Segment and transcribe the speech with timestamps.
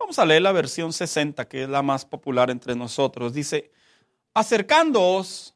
[0.00, 3.34] Vamos a leer la versión 60, que es la más popular entre nosotros.
[3.34, 3.70] Dice,
[4.32, 5.54] acercándoos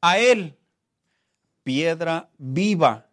[0.00, 0.58] a Él,
[1.62, 3.06] piedra viva,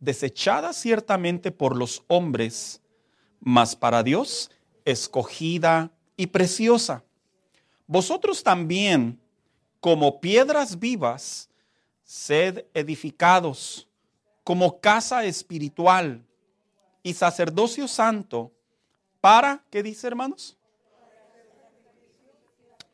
[0.00, 2.80] desechada ciertamente por los hombres,
[3.40, 4.50] mas para Dios
[4.86, 7.04] escogida y preciosa.
[7.86, 9.20] Vosotros también,
[9.80, 11.50] como piedras vivas,
[12.02, 13.86] sed edificados
[14.44, 16.24] como casa espiritual
[17.02, 18.52] y sacerdocio santo
[19.20, 20.56] para, ¿qué dice hermanos?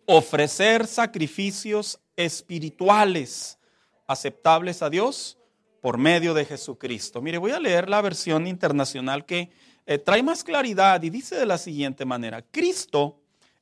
[0.07, 3.59] Ofrecer sacrificios espirituales
[4.07, 5.39] aceptables a Dios
[5.81, 7.21] por medio de Jesucristo.
[7.21, 9.51] Mire, voy a leer la versión internacional que
[9.87, 13.21] eh, trae más claridad y dice de la siguiente manera, Cristo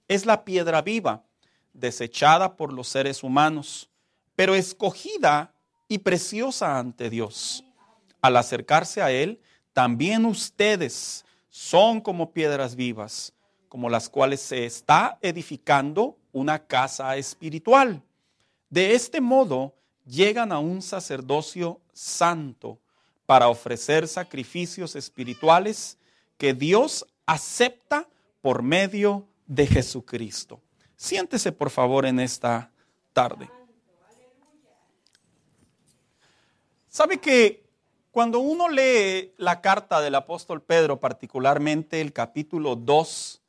[0.08, 1.24] es la piedra viva,
[1.72, 3.91] desechada por los seres humanos,
[4.36, 5.52] pero escogida
[5.88, 7.64] y preciosa ante Dios.
[8.20, 9.41] Al acercarse a Él,
[9.72, 13.32] también ustedes son como piedras vivas,
[13.68, 18.02] como las cuales se está edificando una casa espiritual.
[18.70, 19.72] De este modo,
[20.05, 22.80] llegan a un sacerdocio santo
[23.24, 25.96] para ofrecer sacrificios espirituales
[26.38, 28.08] que Dios acepta
[28.41, 30.61] por medio de Jesucristo.
[30.96, 32.72] Siéntese por favor en esta
[33.12, 33.48] tarde.
[36.89, 37.64] ¿Sabe que
[38.15, 43.43] cuando uno lee la carta del apóstol Pedro, particularmente el capítulo 2,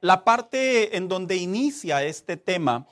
[0.00, 2.88] la parte en donde inicia este tema,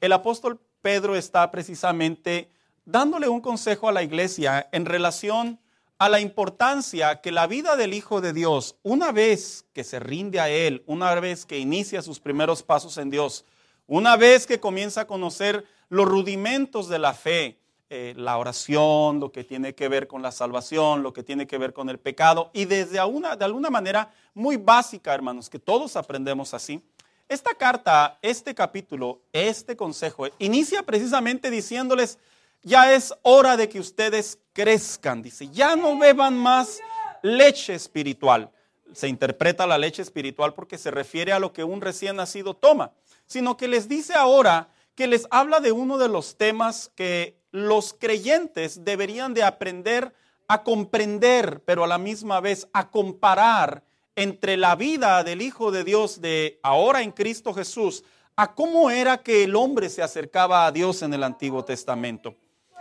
[0.00, 2.48] el apóstol Pedro está precisamente
[2.86, 5.60] dándole un consejo a la iglesia en relación
[5.98, 10.40] a la importancia que la vida del Hijo de Dios, una vez que se rinde
[10.40, 13.44] a Él, una vez que inicia sus primeros pasos en Dios,
[13.86, 17.59] una vez que comienza a conocer los rudimentos de la fe,
[17.92, 21.58] eh, la oración, lo que tiene que ver con la salvación, lo que tiene que
[21.58, 25.96] ver con el pecado, y desde una, de alguna manera muy básica, hermanos, que todos
[25.96, 26.80] aprendemos así.
[27.28, 32.20] Esta carta, este capítulo, este consejo, inicia precisamente diciéndoles,
[32.62, 36.78] ya es hora de que ustedes crezcan, dice, ya no beban más
[37.22, 38.52] leche espiritual.
[38.92, 42.92] Se interpreta la leche espiritual porque se refiere a lo que un recién nacido toma,
[43.26, 47.94] sino que les dice ahora que les habla de uno de los temas que los
[47.94, 50.14] creyentes deberían de aprender
[50.48, 53.84] a comprender, pero a la misma vez a comparar
[54.16, 58.04] entre la vida del Hijo de Dios de ahora en Cristo Jesús
[58.36, 62.34] a cómo era que el hombre se acercaba a Dios en el Antiguo Testamento.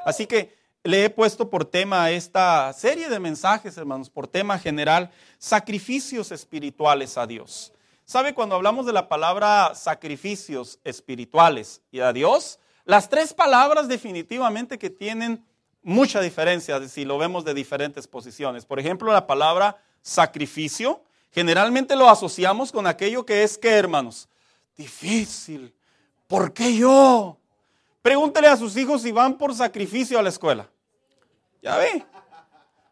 [0.06, 5.12] Así que le he puesto por tema esta serie de mensajes, hermanos, por tema general,
[5.38, 7.74] sacrificios espirituales a Dios.
[8.06, 12.60] ¿Sabe cuando hablamos de la palabra sacrificios espirituales y a Dios?
[12.90, 15.46] Las tres palabras definitivamente que tienen
[15.84, 18.66] mucha diferencia si lo vemos de diferentes posiciones.
[18.66, 24.28] Por ejemplo, la palabra sacrificio, generalmente lo asociamos con aquello que es que, hermanos,
[24.76, 25.72] difícil.
[26.26, 27.38] ¿Por qué yo?
[28.02, 30.68] Pregúntele a sus hijos si van por sacrificio a la escuela.
[31.62, 32.04] Ya ve.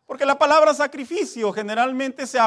[0.06, 2.38] Porque la palabra sacrificio generalmente se,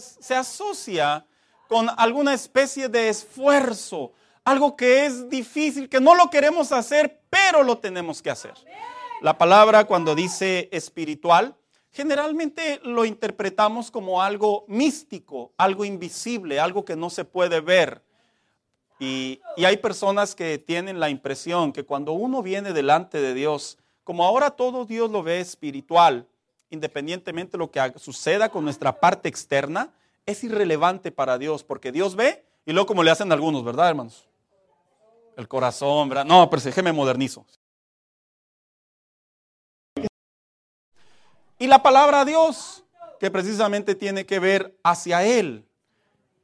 [0.00, 1.26] se, asocia
[1.68, 4.12] con alguna especie de esfuerzo,
[4.44, 8.54] algo que es difícil, que no lo queremos hacer, pero lo tenemos que hacer.
[9.22, 11.56] La palabra cuando dice espiritual,
[11.90, 18.02] generalmente lo interpretamos como algo místico, algo invisible, algo que no se puede ver.
[18.98, 24.24] Y, hay personas que tienen la impresión que cuando uno viene delante de Dios, como
[24.24, 26.26] ahora todo Dios lo ve espiritual,
[26.70, 29.92] independientemente de lo que suceda con nuestra parte externa,
[30.26, 34.26] es irrelevante para Dios, porque Dios ve y luego como le hacen algunos, ¿verdad, hermanos?
[35.36, 36.10] El corazón.
[36.26, 37.44] No, pero déjeme modernizo.
[41.58, 42.84] Y la palabra Dios,
[43.20, 45.64] que precisamente tiene que ver hacia Él.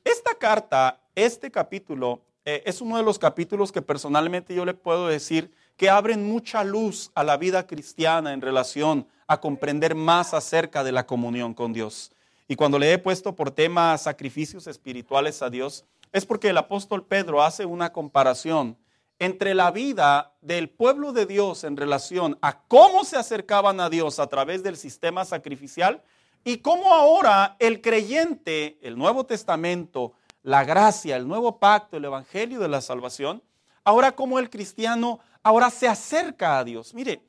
[0.04, 5.08] Esta carta, este capítulo, eh, es uno de los capítulos que personalmente yo le puedo
[5.08, 10.82] decir que abren mucha luz a la vida cristiana en relación a comprender más acerca
[10.82, 12.12] de la comunión con Dios.
[12.48, 17.04] Y cuando le he puesto por tema sacrificios espirituales a Dios, es porque el apóstol
[17.04, 18.76] Pedro hace una comparación
[19.20, 24.18] entre la vida del pueblo de Dios en relación a cómo se acercaban a Dios
[24.18, 26.02] a través del sistema sacrificial
[26.42, 32.58] y cómo ahora el creyente, el Nuevo Testamento, la gracia, el nuevo pacto, el evangelio
[32.60, 33.42] de la salvación,
[33.84, 36.94] ahora como el cristiano ahora se acerca a Dios.
[36.94, 37.22] Mire,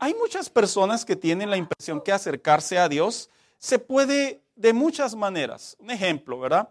[0.00, 5.14] hay muchas personas que tienen la impresión que acercarse a Dios se puede de muchas
[5.14, 5.76] maneras.
[5.78, 6.70] Un ejemplo, ¿verdad?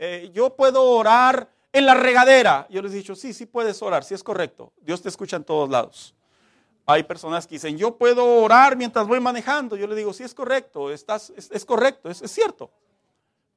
[0.00, 2.66] Eh, yo puedo orar en la regadera.
[2.68, 4.72] Yo les he dicho, sí, sí puedes orar, sí es correcto.
[4.80, 6.14] Dios te escucha en todos lados.
[6.84, 9.76] Hay personas que dicen, yo puedo orar mientras voy manejando.
[9.76, 12.70] Yo le digo, sí es correcto, estás, es, correcto, es, cierto.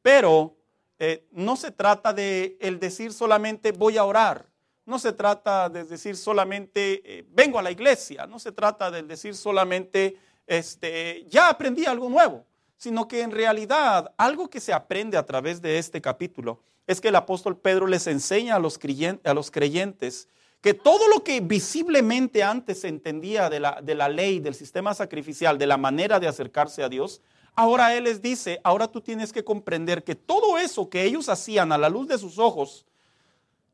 [0.01, 0.55] Pero
[0.99, 4.45] eh, no se trata de el decir solamente voy a orar,
[4.85, 9.03] no se trata de decir solamente eh, vengo a la iglesia, no se trata de
[9.03, 12.45] decir solamente este, ya aprendí algo nuevo,
[12.75, 16.59] sino que en realidad algo que se aprende a través de este capítulo
[16.91, 20.27] es que el apóstol Pedro les enseña a los, creyentes, a los creyentes
[20.61, 24.93] que todo lo que visiblemente antes se entendía de la, de la ley, del sistema
[24.93, 27.21] sacrificial, de la manera de acercarse a Dios,
[27.55, 31.71] ahora Él les dice, ahora tú tienes que comprender que todo eso que ellos hacían
[31.71, 32.85] a la luz de sus ojos,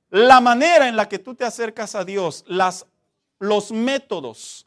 [0.10, 2.86] la manera en la que tú te acercas a Dios, las,
[3.40, 4.66] los métodos,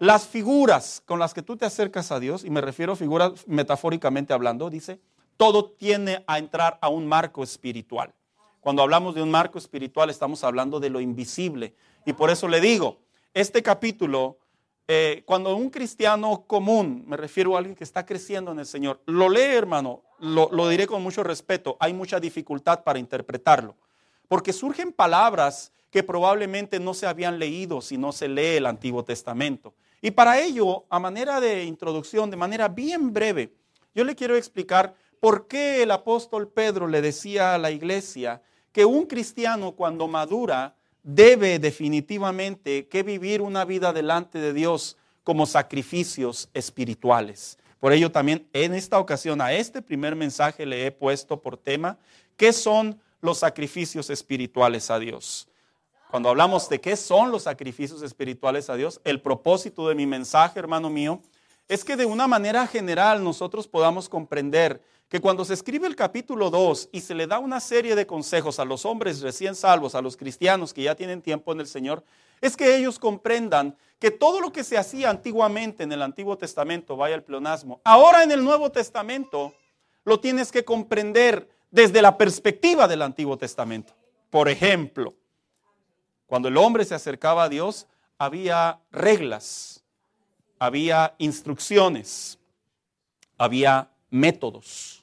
[0.00, 3.46] las figuras con las que tú te acercas a Dios, y me refiero a figuras
[3.46, 5.00] metafóricamente hablando, dice,
[5.38, 8.12] todo tiene a entrar a un marco espiritual.
[8.60, 11.74] Cuando hablamos de un marco espiritual estamos hablando de lo invisible.
[12.04, 12.98] Y por eso le digo,
[13.32, 14.38] este capítulo,
[14.88, 19.00] eh, cuando un cristiano común, me refiero a alguien que está creciendo en el Señor,
[19.06, 23.76] lo lee hermano, lo, lo diré con mucho respeto, hay mucha dificultad para interpretarlo.
[24.26, 29.04] Porque surgen palabras que probablemente no se habían leído si no se lee el Antiguo
[29.04, 29.72] Testamento.
[30.02, 33.54] Y para ello, a manera de introducción, de manera bien breve,
[33.94, 38.42] yo le quiero explicar por qué el apóstol Pedro le decía a la iglesia
[38.72, 45.46] que un cristiano cuando madura debe definitivamente que vivir una vida delante de Dios como
[45.46, 47.58] sacrificios espirituales.
[47.80, 51.98] Por ello también en esta ocasión a este primer mensaje le he puesto por tema
[52.36, 55.48] qué son los sacrificios espirituales a Dios.
[56.10, 60.58] Cuando hablamos de qué son los sacrificios espirituales a Dios, el propósito de mi mensaje,
[60.58, 61.20] hermano mío,
[61.68, 66.50] es que de una manera general nosotros podamos comprender que cuando se escribe el capítulo
[66.50, 70.02] 2 y se le da una serie de consejos a los hombres recién salvos, a
[70.02, 72.04] los cristianos que ya tienen tiempo en el Señor,
[72.40, 76.96] es que ellos comprendan que todo lo que se hacía antiguamente en el Antiguo Testamento,
[76.96, 79.54] vaya el pleonasmo, ahora en el Nuevo Testamento
[80.04, 83.94] lo tienes que comprender desde la perspectiva del Antiguo Testamento.
[84.30, 85.14] Por ejemplo,
[86.26, 87.86] cuando el hombre se acercaba a Dios,
[88.18, 89.82] había reglas,
[90.58, 92.38] había instrucciones,
[93.38, 94.97] había métodos.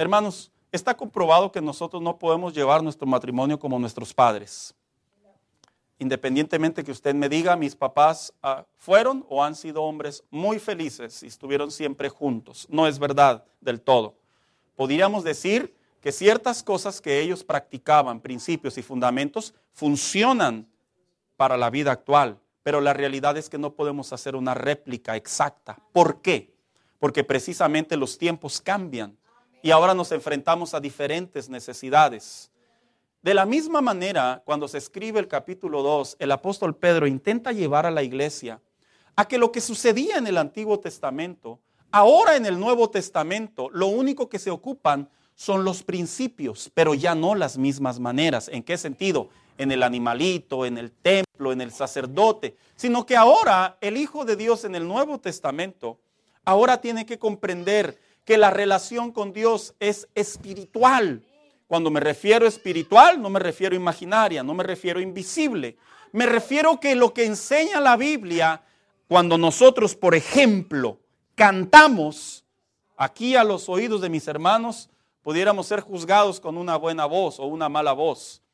[0.00, 4.74] Hermanos, está comprobado que nosotros no podemos llevar nuestro matrimonio como nuestros padres.
[5.98, 11.22] Independientemente que usted me diga, mis papás ah, fueron o han sido hombres muy felices
[11.22, 12.66] y estuvieron siempre juntos.
[12.70, 14.14] No es verdad del todo.
[14.74, 20.66] Podríamos decir que ciertas cosas que ellos practicaban, principios y fundamentos, funcionan
[21.36, 25.78] para la vida actual, pero la realidad es que no podemos hacer una réplica exacta.
[25.92, 26.54] ¿Por qué?
[26.98, 29.19] Porque precisamente los tiempos cambian
[29.62, 32.50] y ahora nos enfrentamos a diferentes necesidades.
[33.22, 37.84] De la misma manera, cuando se escribe el capítulo 2, el apóstol Pedro intenta llevar
[37.84, 38.60] a la iglesia
[39.16, 41.60] a que lo que sucedía en el Antiguo Testamento,
[41.90, 47.14] ahora en el Nuevo Testamento, lo único que se ocupan son los principios, pero ya
[47.14, 48.48] no las mismas maneras.
[48.48, 49.28] ¿En qué sentido?
[49.58, 54.36] En el animalito, en el templo, en el sacerdote, sino que ahora el Hijo de
[54.36, 55.98] Dios en el Nuevo Testamento,
[56.44, 57.98] ahora tiene que comprender
[58.30, 61.24] que la relación con Dios es espiritual.
[61.66, 65.76] Cuando me refiero espiritual, no me refiero imaginaria, no me refiero invisible.
[66.12, 68.62] Me refiero que lo que enseña la Biblia,
[69.08, 71.00] cuando nosotros, por ejemplo,
[71.34, 72.44] cantamos
[72.96, 74.90] aquí a los oídos de mis hermanos,
[75.22, 78.44] pudiéramos ser juzgados con una buena voz o una mala voz.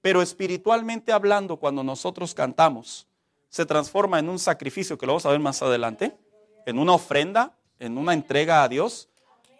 [0.00, 3.06] Pero espiritualmente hablando, cuando nosotros cantamos,
[3.50, 6.16] se transforma en un sacrificio que lo vamos a ver más adelante,
[6.64, 9.10] en una ofrenda, en una entrega a Dios,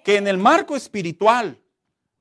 [0.09, 1.61] que en el marco espiritual,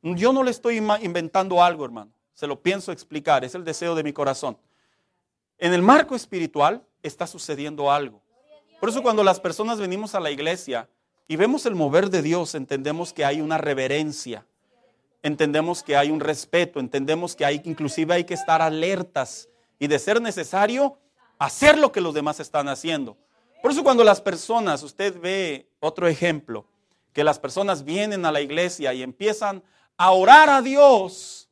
[0.02, 4.04] yo no le estoy inventando algo, hermano, se lo pienso explicar, es el deseo de
[4.04, 4.58] mi corazón.
[5.58, 8.22] En el marco espiritual está sucediendo algo.
[8.82, 10.90] Por eso cuando las personas venimos a la iglesia,
[11.30, 14.46] y vemos el mover de Dios, entendemos que hay una reverencia,
[15.24, 19.48] entendemos que hay un respeto, entendemos que hay inclusive hay que estar alertas
[19.80, 20.98] y de ser necesario
[21.40, 23.16] hacer lo que los demás están haciendo.
[23.62, 26.66] Por eso cuando las personas, usted ve otro ejemplo,
[27.18, 29.64] que las personas vienen a la iglesia y empiezan
[29.98, 31.50] a orar a Dios,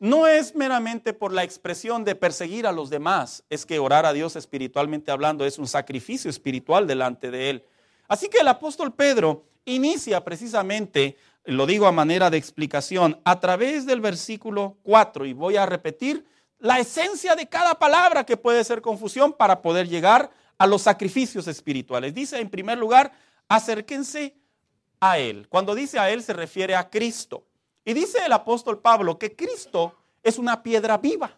[0.00, 4.12] no es meramente por la expresión de perseguir a los demás, es que orar a
[4.12, 7.64] Dios espiritualmente hablando es un sacrificio espiritual delante de Él.
[8.08, 13.86] Así que el apóstol Pedro inicia precisamente, lo digo a manera de explicación, a través
[13.86, 16.26] del versículo 4 y voy a repetir
[16.58, 21.46] la esencia de cada palabra que puede ser confusión para poder llegar a los sacrificios
[21.46, 22.14] espirituales.
[22.14, 23.12] Dice en primer lugar,
[23.46, 24.34] acérquense
[25.10, 25.46] a Él.
[25.48, 27.44] Cuando dice a Él se refiere a Cristo.
[27.84, 31.36] Y dice el apóstol Pablo que Cristo es una piedra viva.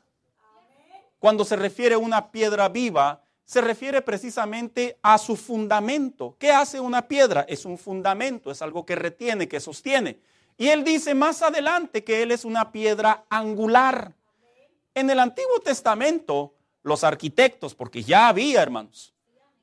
[1.18, 6.36] Cuando se refiere a una piedra viva, se refiere precisamente a su fundamento.
[6.38, 7.44] ¿Qué hace una piedra?
[7.48, 10.20] Es un fundamento, es algo que retiene, que sostiene.
[10.56, 14.14] Y él dice más adelante que él es una piedra angular.
[14.94, 19.12] En el Antiguo Testamento, los arquitectos, porque ya había hermanos,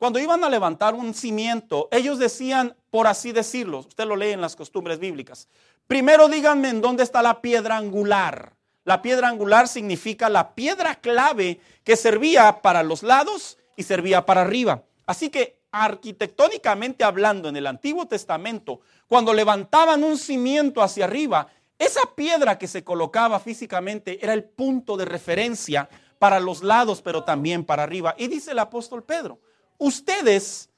[0.03, 4.41] cuando iban a levantar un cimiento, ellos decían, por así decirlo, usted lo lee en
[4.41, 5.47] las costumbres bíblicas,
[5.87, 8.51] primero díganme en dónde está la piedra angular.
[8.83, 14.41] La piedra angular significa la piedra clave que servía para los lados y servía para
[14.41, 14.83] arriba.
[15.05, 21.47] Así que arquitectónicamente hablando en el Antiguo Testamento, cuando levantaban un cimiento hacia arriba,
[21.79, 25.87] esa piedra que se colocaba físicamente era el punto de referencia
[26.19, 28.15] para los lados, pero también para arriba.
[28.17, 29.39] Y dice el apóstol Pedro,
[29.77, 30.69] ustedes,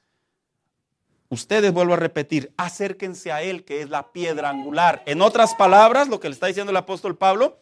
[1.28, 5.02] ustedes vuelvo a repetir, acérquense a Él, que es la piedra angular.
[5.06, 7.60] En otras palabras, lo que le está diciendo el apóstol Pablo,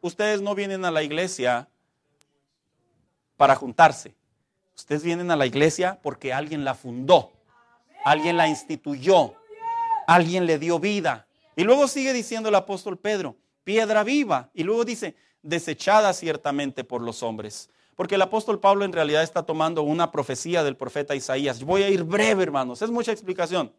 [0.00, 1.68] ustedes no vienen a la iglesia
[3.36, 4.14] para juntarse.
[4.74, 7.32] Ustedes vienen a la iglesia porque alguien la fundó,
[8.04, 9.34] alguien la instituyó,
[10.06, 11.26] alguien le dio vida.
[11.56, 14.50] Y luego sigue diciendo el apóstol Pedro, piedra viva.
[14.52, 17.70] Y luego dice, desechada ciertamente por los hombres.
[17.96, 21.64] Porque el apóstol Pablo en realidad está tomando una profecía del profeta Isaías.
[21.64, 23.72] Voy a ir breve, hermanos, es mucha explicación.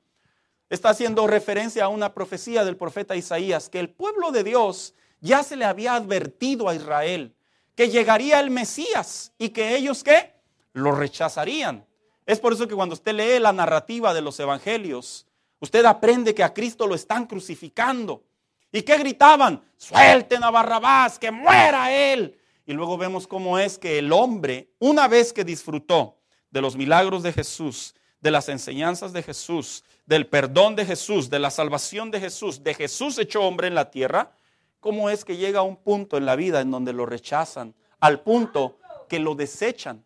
[0.70, 5.44] Está haciendo referencia a una profecía del profeta Isaías, que el pueblo de Dios ya
[5.44, 7.34] se le había advertido a Israel
[7.78, 10.34] que llegaría el Mesías y que ellos qué?
[10.74, 11.86] Lo rechazarían.
[12.26, 15.28] Es por eso que cuando usted lee la narrativa de los evangelios,
[15.60, 18.24] usted aprende que a Cristo lo están crucificando.
[18.72, 19.64] ¿Y qué gritaban?
[19.78, 22.36] Suelten a Barrabás, que muera él.
[22.68, 26.18] Y luego vemos cómo es que el hombre, una vez que disfrutó
[26.52, 31.40] de los milagros de Jesús, de las enseñanzas de Jesús, del perdón de Jesús, de
[31.40, 34.34] la salvación de Jesús, de Jesús hecho hombre en la tierra,
[34.82, 38.20] cómo es que llega a un punto en la vida en donde lo rechazan, al
[38.20, 40.04] punto que lo desechan.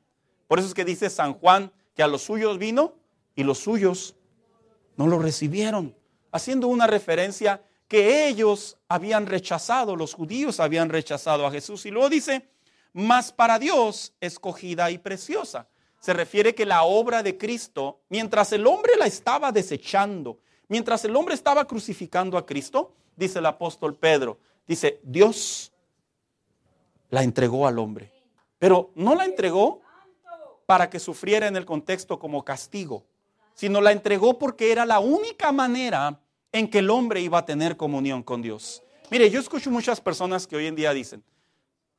[0.47, 2.93] Por eso es que dice San Juan que a los suyos vino
[3.35, 4.13] y los suyos
[4.97, 5.95] no lo recibieron,
[6.31, 11.85] haciendo una referencia que ellos habían rechazado, los judíos habían rechazado a Jesús.
[11.85, 12.47] Y luego dice,
[12.93, 15.67] más para Dios escogida y preciosa.
[15.99, 21.13] Se refiere que la obra de Cristo, mientras el hombre la estaba desechando, mientras el
[21.17, 25.73] hombre estaba crucificando a Cristo, dice el apóstol Pedro, Dice, Dios
[27.09, 28.09] la entregó al hombre,
[28.57, 29.81] pero no la entregó
[30.65, 33.03] para que sufriera en el contexto como castigo,
[33.53, 36.21] sino la entregó porque era la única manera
[36.51, 38.83] en que el hombre iba a tener comunión con Dios.
[39.09, 41.23] Mire, yo escucho muchas personas que hoy en día dicen,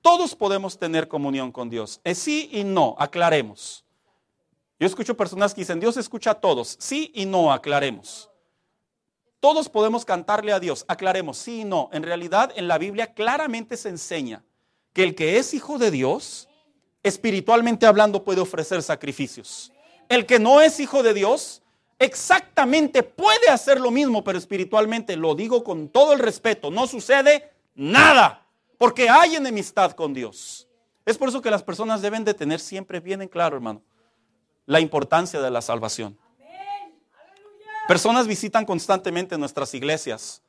[0.01, 2.01] todos podemos tener comunión con Dios.
[2.05, 3.85] Es sí y no, aclaremos.
[4.81, 6.77] Yo escucho personas que dicen, Dios escucha a todos.
[6.81, 8.29] Sí y no, aclaremos.
[9.39, 10.85] Todos podemos cantarle a Dios.
[10.89, 11.89] Aclaremos, sí y no.
[11.93, 14.43] En realidad en la Biblia claramente se enseña
[14.93, 16.49] que el que es hijo de Dios,
[17.03, 19.73] espiritualmente hablando, puede ofrecer sacrificios.
[20.09, 21.62] El que no es hijo de Dios,
[22.05, 27.51] exactamente puede hacer lo mismo, pero espiritualmente, lo digo con todo el respeto, no sucede
[27.75, 28.47] nada,
[28.79, 30.69] porque hay enemistad con Dios.
[31.05, 33.83] Es por eso que las personas deben de tener siempre bien en claro, hermano,
[34.67, 36.19] la importancia de la salvación.
[37.89, 40.43] Personas visitan constantemente nuestras iglesias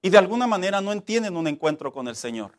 [0.00, 2.52] y de alguna manera no entienden un encuentro con el Señor.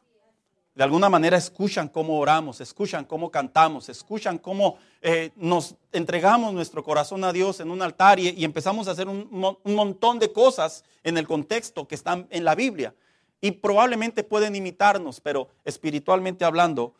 [0.75, 6.83] De alguna manera escuchan cómo oramos, escuchan cómo cantamos, escuchan cómo eh, nos entregamos nuestro
[6.83, 9.27] corazón a Dios en un altar y, empezamos a hacer un,
[9.63, 12.93] un montón de cosas en el contexto que están en la Biblia.
[13.41, 16.93] Y probablemente pueden imitarnos, pero espiritualmente hablando,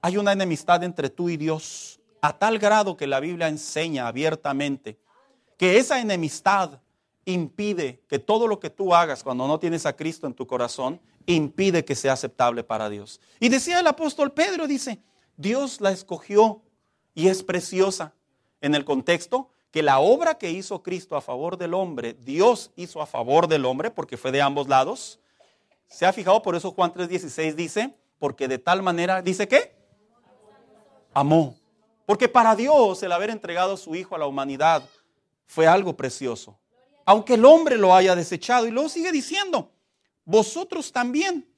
[0.00, 4.98] hay una enemistad entre tú y Dios a tal grado que la Biblia enseña abiertamente
[5.56, 6.80] que esa enemistad
[7.24, 11.00] impide que todo lo que tú hagas cuando no tienes a Cristo en tu corazón,
[11.26, 13.20] impide que sea aceptable para Dios.
[13.40, 15.00] Y decía el apóstol Pedro, dice,
[15.36, 16.62] Dios la escogió
[17.14, 18.14] y es preciosa.
[18.60, 23.02] En el contexto que la obra que hizo Cristo a favor del hombre, Dios hizo
[23.02, 25.18] a favor del hombre porque fue de ambos lados.
[25.88, 26.40] ¿Se ha fijado?
[26.42, 29.74] Por eso Juan 3:16 dice, porque de tal manera, dice qué?
[31.12, 31.56] Amó.
[32.06, 34.82] Porque para Dios el haber entregado a su Hijo a la humanidad
[35.46, 36.58] fue algo precioso.
[37.04, 38.66] Aunque el hombre lo haya desechado.
[38.66, 39.70] Y luego sigue diciendo,
[40.24, 41.48] vosotros también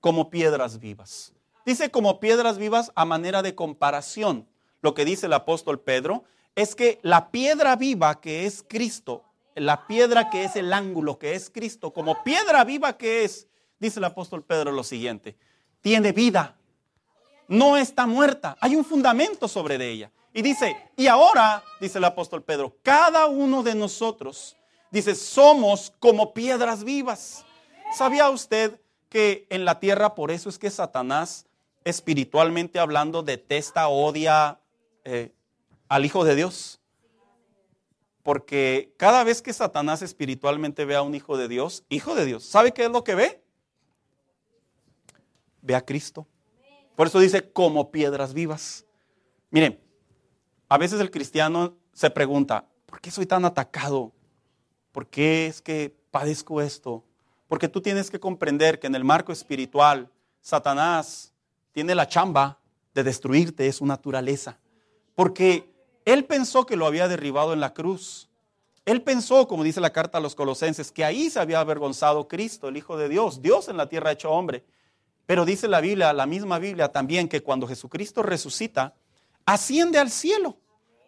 [0.00, 1.32] como piedras vivas.
[1.64, 4.46] Dice como piedras vivas a manera de comparación.
[4.82, 9.86] Lo que dice el apóstol Pedro es que la piedra viva que es Cristo, la
[9.86, 14.04] piedra que es el ángulo que es Cristo, como piedra viva que es, dice el
[14.04, 15.36] apóstol Pedro lo siguiente,
[15.80, 16.56] tiene vida,
[17.48, 20.12] no está muerta, hay un fundamento sobre de ella.
[20.32, 24.54] Y dice, y ahora, dice el apóstol Pedro, cada uno de nosotros,
[24.90, 27.45] dice, somos como piedras vivas.
[27.92, 31.46] ¿Sabía usted que en la tierra por eso es que Satanás,
[31.84, 34.60] espiritualmente hablando, detesta, odia
[35.04, 35.32] eh,
[35.88, 36.80] al Hijo de Dios?
[38.22, 42.44] Porque cada vez que Satanás espiritualmente ve a un hijo de Dios, hijo de Dios,
[42.44, 43.40] ¿sabe qué es lo que ve?
[45.62, 46.26] Ve a Cristo.
[46.96, 48.84] Por eso dice, como piedras vivas.
[49.50, 49.80] Miren,
[50.68, 54.12] a veces el cristiano se pregunta, ¿por qué soy tan atacado?
[54.90, 57.04] ¿Por qué es que padezco esto?
[57.48, 60.10] Porque tú tienes que comprender que en el marco espiritual,
[60.40, 61.32] Satanás
[61.72, 62.58] tiene la chamba
[62.94, 64.58] de destruirte, es su naturaleza.
[65.14, 65.72] Porque
[66.04, 68.28] él pensó que lo había derribado en la cruz.
[68.84, 72.68] Él pensó, como dice la carta a los colosenses, que ahí se había avergonzado Cristo,
[72.68, 74.64] el Hijo de Dios, Dios en la tierra hecho hombre.
[75.26, 78.94] Pero dice la Biblia, la misma Biblia también, que cuando Jesucristo resucita,
[79.44, 80.56] asciende al cielo.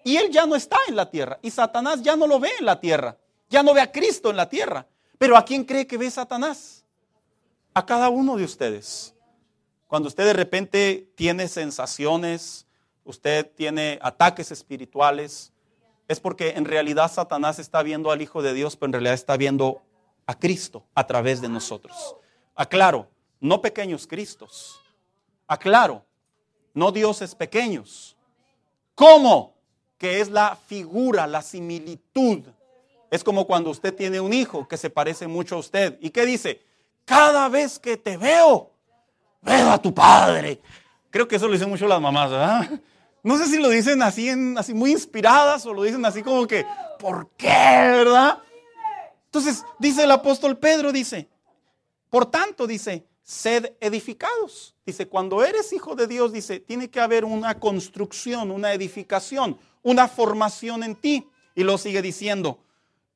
[0.04, 1.38] Y él ya no está en la tierra.
[1.42, 3.16] Y Satanás ya no lo ve en la tierra.
[3.48, 4.86] Ya no ve a Cristo en la tierra.
[5.18, 6.84] Pero ¿a quién cree que ve Satanás?
[7.74, 9.14] A cada uno de ustedes.
[9.88, 12.66] Cuando usted de repente tiene sensaciones,
[13.04, 15.52] usted tiene ataques espirituales,
[16.06, 19.36] es porque en realidad Satanás está viendo al Hijo de Dios, pero en realidad está
[19.36, 19.82] viendo
[20.26, 22.16] a Cristo a través de nosotros.
[22.54, 23.08] Aclaro,
[23.40, 24.80] no pequeños Cristos.
[25.46, 26.04] Aclaro,
[26.74, 28.16] no dioses pequeños.
[28.94, 29.54] ¿Cómo?
[29.96, 32.42] Que es la figura, la similitud.
[33.10, 35.98] Es como cuando usted tiene un hijo que se parece mucho a usted.
[36.00, 36.60] ¿Y qué dice?
[37.04, 38.70] Cada vez que te veo,
[39.40, 40.60] veo a tu padre.
[41.10, 42.80] Creo que eso lo dicen mucho las mamás, ¿verdad?
[43.22, 46.64] No sé si lo dicen así, así muy inspiradas o lo dicen así como que,
[46.98, 48.38] ¿por qué, verdad?
[49.24, 51.28] Entonces, dice el apóstol Pedro, dice,
[52.10, 54.74] por tanto, dice, sed edificados.
[54.86, 60.08] Dice, cuando eres hijo de Dios, dice, tiene que haber una construcción, una edificación, una
[60.08, 61.28] formación en ti.
[61.54, 62.60] Y lo sigue diciendo,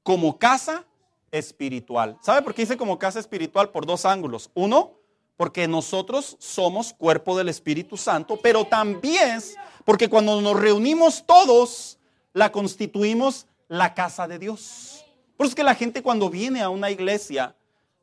[0.02, 0.84] como casa
[1.30, 2.18] espiritual.
[2.22, 3.70] ¿Sabe por qué dice como casa espiritual?
[3.70, 4.50] Por dos ángulos.
[4.54, 4.92] Uno,
[5.36, 9.40] porque nosotros somos cuerpo del Espíritu Santo, pero también
[9.84, 11.98] porque cuando nos reunimos todos,
[12.32, 15.04] la constituimos la casa de Dios.
[15.36, 17.56] Por eso es que la gente cuando viene a una iglesia,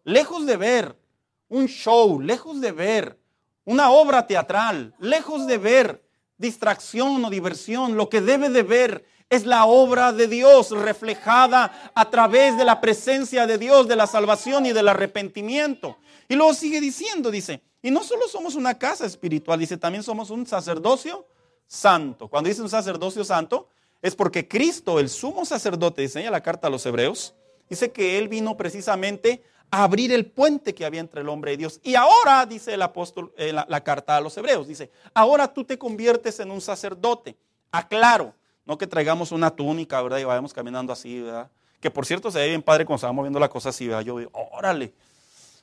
[0.03, 0.99] lejos de ver
[1.47, 3.19] un show, lejos de ver
[3.65, 6.03] una obra teatral, lejos de ver
[6.39, 12.09] distracción o diversión, lo que debe de ver es la obra de Dios reflejada a
[12.09, 15.97] través de la presencia de Dios, de la salvación y del arrepentimiento.
[16.27, 20.31] Y luego sigue diciendo, dice, y no solo somos una casa espiritual, dice, también somos
[20.31, 21.27] un sacerdocio
[21.67, 22.27] santo.
[22.27, 23.69] Cuando dice un sacerdocio santo,
[24.01, 27.35] es porque Cristo, el sumo sacerdote, dice la carta a los hebreos,
[27.69, 31.79] dice que Él vino precisamente abrir el puente que había entre el hombre y Dios.
[31.83, 35.77] Y ahora, dice el apóstol, eh, la, carta a los hebreos, dice, ahora tú te
[35.77, 37.37] conviertes en un sacerdote.
[37.71, 38.33] Aclaro,
[38.65, 40.17] no que traigamos una túnica, ¿verdad?
[40.19, 41.49] Y vayamos caminando así, ¿verdad?
[41.79, 44.01] Que por cierto se ve bien padre cuando estábamos viendo la cosa así, ¿verdad?
[44.01, 44.93] Yo digo, órale,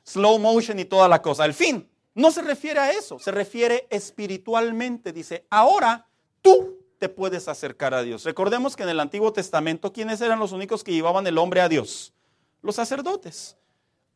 [0.04, 1.44] slow motion y toda la cosa.
[1.44, 5.12] El fin, no se refiere a eso, se refiere espiritualmente.
[5.12, 6.06] Dice, ahora
[6.42, 8.24] tú te puedes acercar a Dios.
[8.24, 11.68] Recordemos que en el Antiguo Testamento, ¿quiénes eran los únicos que llevaban el hombre a
[11.68, 12.14] Dios?
[12.62, 13.56] Los sacerdotes.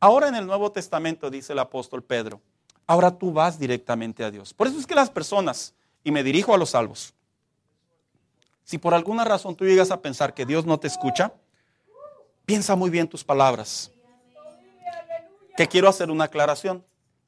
[0.03, 2.41] Ahora en el Nuevo Testamento, dice el apóstol Pedro,
[2.87, 4.51] ahora tú vas directamente a Dios.
[4.51, 7.13] Por eso es que las personas, y me dirijo a los salvos,
[8.63, 11.33] si por alguna razón tú llegas a pensar que Dios no te escucha,
[12.45, 13.91] piensa muy bien tus palabras.
[15.55, 16.83] Que quiero hacer una aclaración.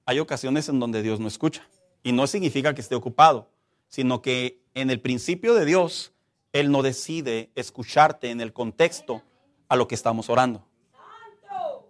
[0.07, 1.67] Hay ocasiones en donde Dios no escucha.
[2.01, 3.49] Y no significa que esté ocupado,
[3.87, 6.11] sino que en el principio de Dios,
[6.53, 9.21] Él no decide escucharte en el contexto
[9.69, 10.65] a lo que estamos orando.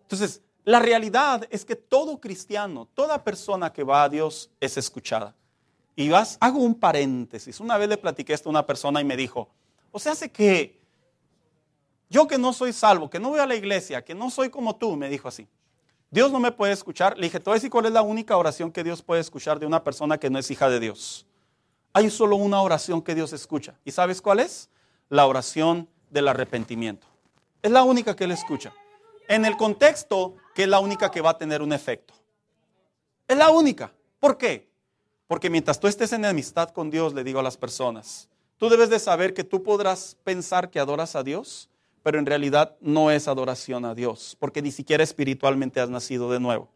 [0.02, 5.36] Entonces, la realidad es que todo cristiano, toda persona que va a Dios es escuchada.
[5.96, 7.60] Y vas, hago un paréntesis.
[7.60, 9.50] Una vez le platiqué esto a una persona y me dijo,
[9.92, 10.80] o sea, hace que
[12.10, 14.76] yo que no soy salvo, que no voy a la iglesia, que no soy como
[14.76, 15.48] tú, me dijo así.
[16.10, 17.18] Dios no me puede escuchar.
[17.18, 19.60] Le dije, te voy a decir cuál es la única oración que Dios puede escuchar
[19.60, 21.26] de una persona que no es hija de Dios.
[21.92, 23.76] Hay solo una oración que Dios escucha.
[23.84, 24.70] ¿Y sabes cuál es?
[25.10, 27.08] La oración del arrepentimiento.
[27.64, 28.74] Es la única que Él escucha.
[29.28, 32.14] En el contexto que es la única que va a tener un efecto.
[33.28, 33.92] Es la única.
[34.20, 34.70] ¿Por qué?
[35.28, 38.90] Porque mientras tú estés en amistad con Dios, le digo a las personas, tú debes
[38.90, 41.70] de saber que tú podrás pensar que adoras a Dios,
[42.04, 46.40] pero en realidad no es adoración a Dios, porque ni siquiera espiritualmente has nacido de
[46.40, 46.70] nuevo.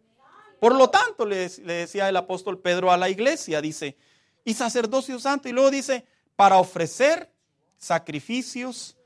[0.59, 3.95] Por lo tanto, le, le decía el apóstol Pedro a la iglesia, dice,
[4.43, 7.29] y sacerdocio santo, y luego dice, para ofrecer
[7.77, 8.96] sacrificios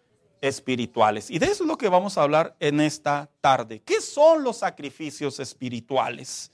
[0.41, 1.29] espirituales.
[1.29, 3.81] Y de eso es lo que vamos a hablar en esta tarde.
[3.85, 6.51] ¿Qué son los sacrificios espirituales?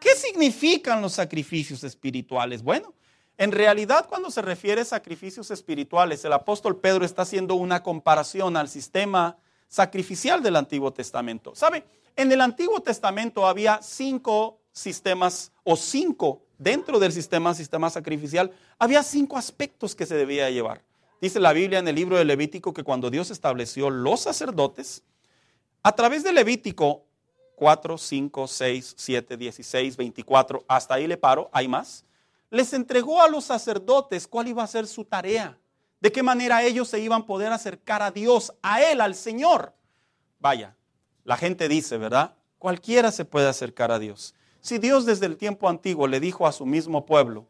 [0.00, 2.62] ¿Qué significan los sacrificios espirituales?
[2.62, 2.94] Bueno,
[3.36, 8.56] en realidad cuando se refiere a sacrificios espirituales, el apóstol Pedro está haciendo una comparación
[8.56, 9.36] al sistema
[9.68, 11.54] sacrificial del Antiguo Testamento.
[11.54, 11.84] ¿Sabe?
[12.16, 19.02] En el Antiguo Testamento había cinco sistemas o cinco dentro del sistema, sistema sacrificial, había
[19.02, 20.82] cinco aspectos que se debía llevar.
[21.20, 25.02] Dice la Biblia en el libro de Levítico que cuando Dios estableció los sacerdotes,
[25.82, 27.04] a través de Levítico
[27.56, 32.04] 4, 5, 6, 7, 16, 24, hasta ahí le paro, hay más,
[32.50, 35.58] les entregó a los sacerdotes cuál iba a ser su tarea,
[36.00, 39.74] de qué manera ellos se iban a poder acercar a Dios, a Él, al Señor.
[40.38, 40.76] Vaya,
[41.24, 42.36] la gente dice, ¿verdad?
[42.58, 44.34] Cualquiera se puede acercar a Dios.
[44.60, 47.46] Si Dios desde el tiempo antiguo le dijo a su mismo pueblo,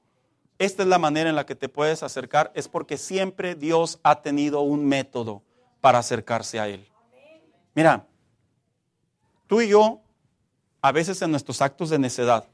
[0.59, 4.23] esta es la manera en la que te puedes acercar, es porque siempre Dios ha
[4.23, 5.43] tenido un método
[5.81, 6.87] para acercarse a Él.
[7.75, 8.07] Mira,
[9.47, 10.01] tú y yo,
[10.83, 12.45] a veces en nuestros actos de necedad,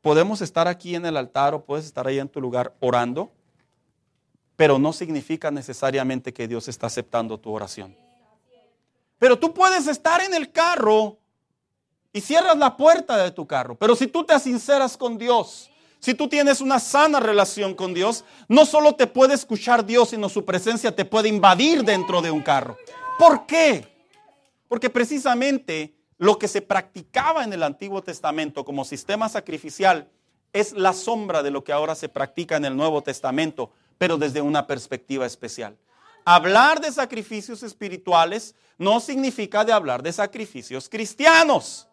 [0.00, 3.32] podemos estar aquí en el altar o puedes estar ahí en tu lugar orando,
[4.54, 7.96] pero no significa necesariamente que Dios está aceptando tu oración.
[9.18, 11.18] Pero tú puedes estar en el carro
[12.12, 15.68] y cierras la puerta de tu carro, pero si tú te sinceras con Dios,
[16.04, 20.28] si tú tienes una sana relación con Dios, no solo te puede escuchar Dios, sino
[20.28, 22.76] su presencia te puede invadir dentro de un carro.
[23.18, 23.88] ¿Por qué?
[24.68, 30.10] Porque precisamente lo que se practicaba en el Antiguo Testamento como sistema sacrificial
[30.52, 34.42] es la sombra de lo que ahora se practica en el Nuevo Testamento, pero desde
[34.42, 35.74] una perspectiva especial.
[36.26, 41.88] Hablar de sacrificios espirituales no significa de hablar de sacrificios cristianos.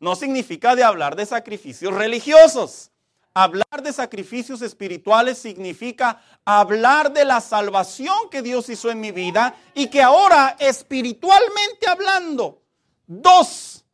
[0.00, 2.91] No significa de hablar de sacrificios religiosos.
[3.34, 9.54] Hablar de sacrificios espirituales significa hablar de la salvación que Dios hizo en mi vida
[9.74, 12.60] y que ahora espiritualmente hablando,
[13.06, 13.84] dos,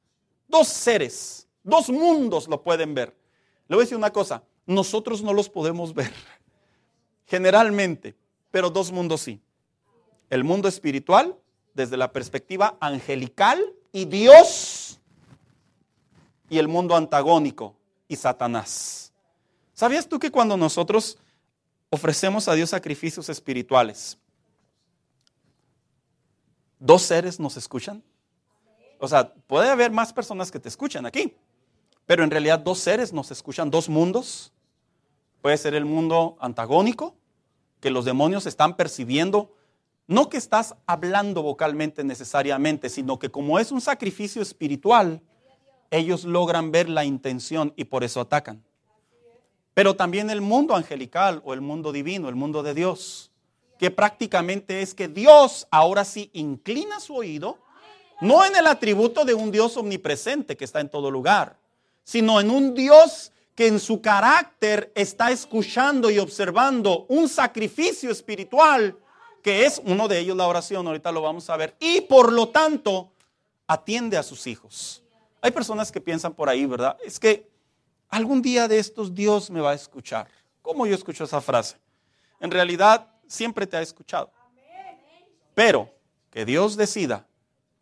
[0.48, 3.16] dos seres, dos mundos lo pueden ver.
[3.68, 6.12] Le voy a decir una cosa, nosotros no los podemos ver
[7.28, 8.16] generalmente,
[8.50, 9.40] pero dos mundos sí.
[10.30, 11.36] El mundo espiritual
[11.74, 14.98] desde la perspectiva angelical y Dios
[16.50, 17.76] y el mundo antagónico
[18.08, 19.07] y Satanás.
[19.78, 21.18] ¿Sabías tú que cuando nosotros
[21.88, 24.18] ofrecemos a Dios sacrificios espirituales,
[26.80, 28.02] dos seres nos escuchan?
[28.98, 31.32] O sea, puede haber más personas que te escuchan aquí,
[32.06, 34.52] pero en realidad dos seres nos escuchan, dos mundos.
[35.42, 37.14] Puede ser el mundo antagónico,
[37.78, 39.54] que los demonios están percibiendo,
[40.08, 45.22] no que estás hablando vocalmente necesariamente, sino que como es un sacrificio espiritual,
[45.92, 48.64] ellos logran ver la intención y por eso atacan
[49.78, 53.30] pero también el mundo angelical o el mundo divino, el mundo de Dios,
[53.78, 57.58] que prácticamente es que Dios ahora sí inclina su oído,
[58.20, 61.60] no en el atributo de un Dios omnipresente que está en todo lugar,
[62.02, 68.98] sino en un Dios que en su carácter está escuchando y observando un sacrificio espiritual,
[69.44, 72.48] que es uno de ellos la oración, ahorita lo vamos a ver, y por lo
[72.48, 73.12] tanto
[73.68, 75.04] atiende a sus hijos.
[75.40, 76.96] Hay personas que piensan por ahí, ¿verdad?
[77.06, 77.47] Es que
[78.08, 80.28] algún día de estos Dios me va a escuchar.
[80.62, 81.76] ¿Cómo yo escucho esa frase?
[82.40, 84.30] En realidad siempre te ha escuchado.
[85.54, 85.92] Pero
[86.30, 87.26] que Dios decida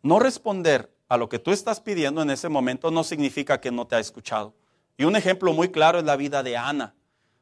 [0.01, 3.85] no responder a lo que tú estás pidiendo en ese momento no significa que no
[3.87, 4.53] te ha escuchado.
[4.97, 6.95] Y un ejemplo muy claro es la vida de Ana.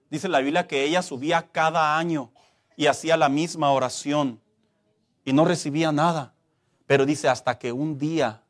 [0.10, 2.32] Dice la Biblia que ella subía cada año
[2.76, 4.42] y hacía la misma oración
[5.24, 6.34] y no recibía nada.
[6.86, 8.44] Pero dice hasta que un día,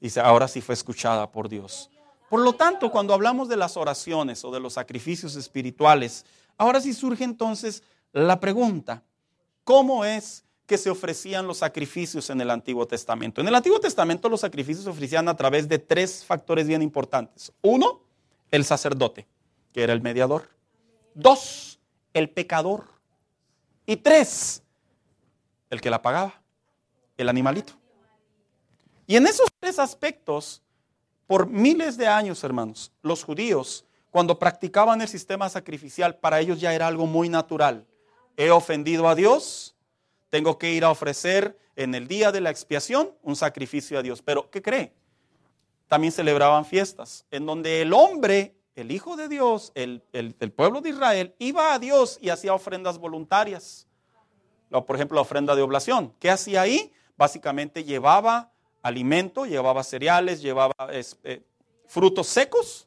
[0.00, 1.90] dice, ahora sí fue escuchada por Dios.
[2.28, 6.24] Por lo tanto, cuando hablamos de las oraciones o de los sacrificios espirituales,
[6.56, 7.82] ahora sí surge entonces
[8.12, 9.02] la pregunta,
[9.64, 13.40] ¿cómo es que se ofrecían los sacrificios en el Antiguo Testamento?
[13.40, 17.52] En el Antiguo Testamento los sacrificios se ofrecían a través de tres factores bien importantes.
[17.60, 18.00] Uno,
[18.50, 19.26] el sacerdote,
[19.72, 20.48] que era el mediador.
[21.14, 21.78] Dos,
[22.14, 22.84] el pecador.
[23.86, 24.62] Y tres,
[25.68, 26.40] el que la pagaba,
[27.18, 27.74] el animalito.
[29.06, 30.62] Y en esos tres aspectos
[31.26, 36.72] por miles de años, hermanos, los judíos, cuando practicaban el sistema sacrificial, para ellos ya
[36.74, 37.86] era algo muy natural.
[38.36, 39.74] He ofendido a Dios,
[40.30, 44.22] tengo que ir a ofrecer en el día de la expiación un sacrificio a Dios.
[44.22, 44.92] Pero, ¿qué cree?
[45.88, 50.02] También celebraban fiestas en donde el hombre, el Hijo de Dios, el,
[50.54, 53.86] pueblo de Israel, iba a Dios y hacía ofrendas voluntarias.
[54.70, 56.12] Por ejemplo, la ofrenda de oblación.
[56.18, 56.92] ¿Qué hacía ahí?
[57.16, 58.52] Básicamente llevaba
[58.84, 61.42] alimento, llevaba cereales, llevaba eh,
[61.88, 62.86] frutos secos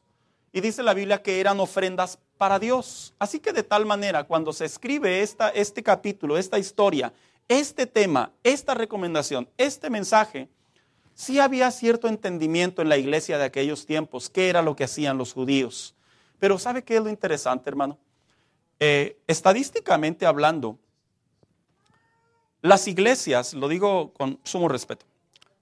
[0.52, 3.14] y dice la Biblia que eran ofrendas para Dios.
[3.18, 7.12] Así que de tal manera, cuando se escribe esta, este capítulo, esta historia,
[7.48, 10.48] este tema, esta recomendación, este mensaje,
[11.14, 15.18] sí había cierto entendimiento en la iglesia de aquellos tiempos, qué era lo que hacían
[15.18, 15.96] los judíos.
[16.38, 17.98] Pero ¿sabe qué es lo interesante, hermano?
[18.78, 20.78] Eh, estadísticamente hablando,
[22.62, 25.07] las iglesias, lo digo con sumo respeto,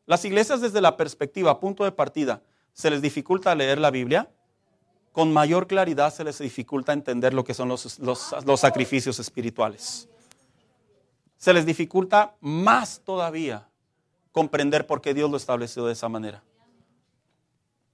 [0.06, 2.42] las iglesias desde la perspectiva, punto de partida,
[2.72, 4.30] se les dificulta leer la Biblia,
[5.12, 10.08] con mayor claridad se les dificulta entender lo que son los, sacrificios espirituales.
[11.38, 13.66] se les dificulta más todavía
[14.32, 16.42] comprender por qué Dios lo estableció de esa manera.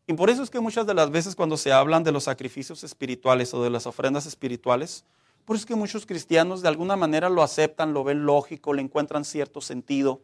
[0.09, 2.83] Y por eso es que muchas de las veces cuando se hablan de los sacrificios
[2.83, 5.05] espirituales o de las ofrendas espirituales,
[5.44, 8.83] por eso es que muchos cristianos de alguna manera lo aceptan, lo ven lógico, le
[8.83, 10.22] encuentran cierto sentido.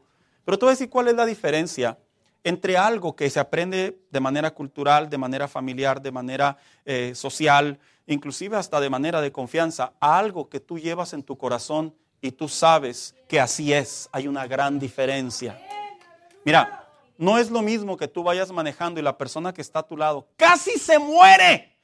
[0.48, 1.98] Pero te voy a decir cuál es la diferencia
[2.42, 6.56] entre algo que se aprende de manera cultural, de manera familiar, de manera
[6.86, 11.36] eh, social, inclusive hasta de manera de confianza, a algo que tú llevas en tu
[11.36, 14.08] corazón y tú sabes que así es.
[14.10, 15.60] Hay una gran diferencia.
[16.46, 19.86] Mira, no es lo mismo que tú vayas manejando y la persona que está a
[19.86, 21.76] tu lado casi se muere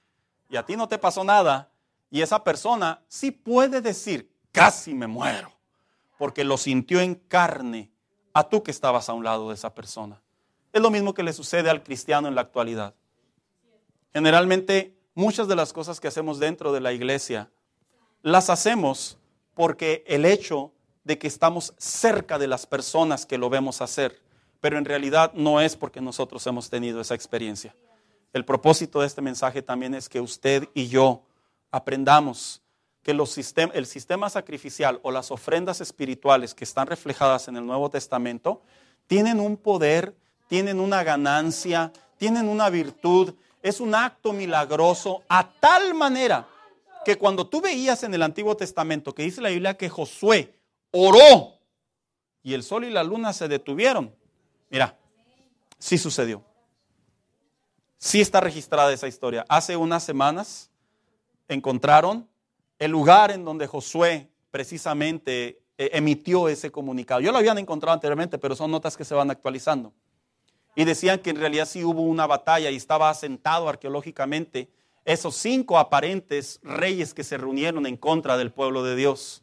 [0.48, 1.70] y a ti no te pasó nada
[2.10, 5.52] y esa persona sí puede decir, casi me muero,
[6.16, 7.90] porque lo sintió en carne
[8.34, 10.20] a tú que estabas a un lado de esa persona.
[10.72, 12.94] Es lo mismo que le sucede al cristiano en la actualidad.
[14.12, 17.48] Generalmente muchas de las cosas que hacemos dentro de la iglesia
[18.22, 19.18] las hacemos
[19.54, 20.72] porque el hecho
[21.04, 24.20] de que estamos cerca de las personas que lo vemos hacer,
[24.60, 27.74] pero en realidad no es porque nosotros hemos tenido esa experiencia.
[28.32, 31.22] El propósito de este mensaje también es que usted y yo
[31.70, 32.63] aprendamos
[33.04, 38.62] que el sistema sacrificial o las ofrendas espirituales que están reflejadas en el Nuevo Testamento
[39.06, 40.16] tienen un poder,
[40.48, 46.48] tienen una ganancia, tienen una virtud, es un acto milagroso a tal manera
[47.04, 50.54] que cuando tú veías en el Antiguo Testamento que dice la Biblia que Josué
[50.90, 51.58] oró
[52.42, 54.14] y el sol y la luna se detuvieron,
[54.70, 54.96] mira,
[55.78, 56.42] sí sucedió.
[57.98, 59.44] Sí está registrada esa historia.
[59.48, 60.70] Hace unas semanas
[61.48, 62.28] encontraron
[62.78, 67.20] el lugar en donde Josué precisamente eh, emitió ese comunicado.
[67.20, 69.92] Yo lo habían encontrado anteriormente, pero son notas que se van actualizando.
[70.76, 74.68] Y decían que en realidad sí hubo una batalla y estaba asentado arqueológicamente
[75.04, 79.42] esos cinco aparentes reyes que se reunieron en contra del pueblo de Dios.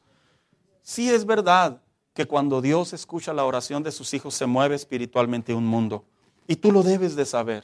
[0.82, 1.82] Sí es verdad
[2.14, 6.06] que cuando Dios escucha la oración de sus hijos se mueve espiritualmente un mundo.
[6.48, 7.64] Y tú lo debes de saber.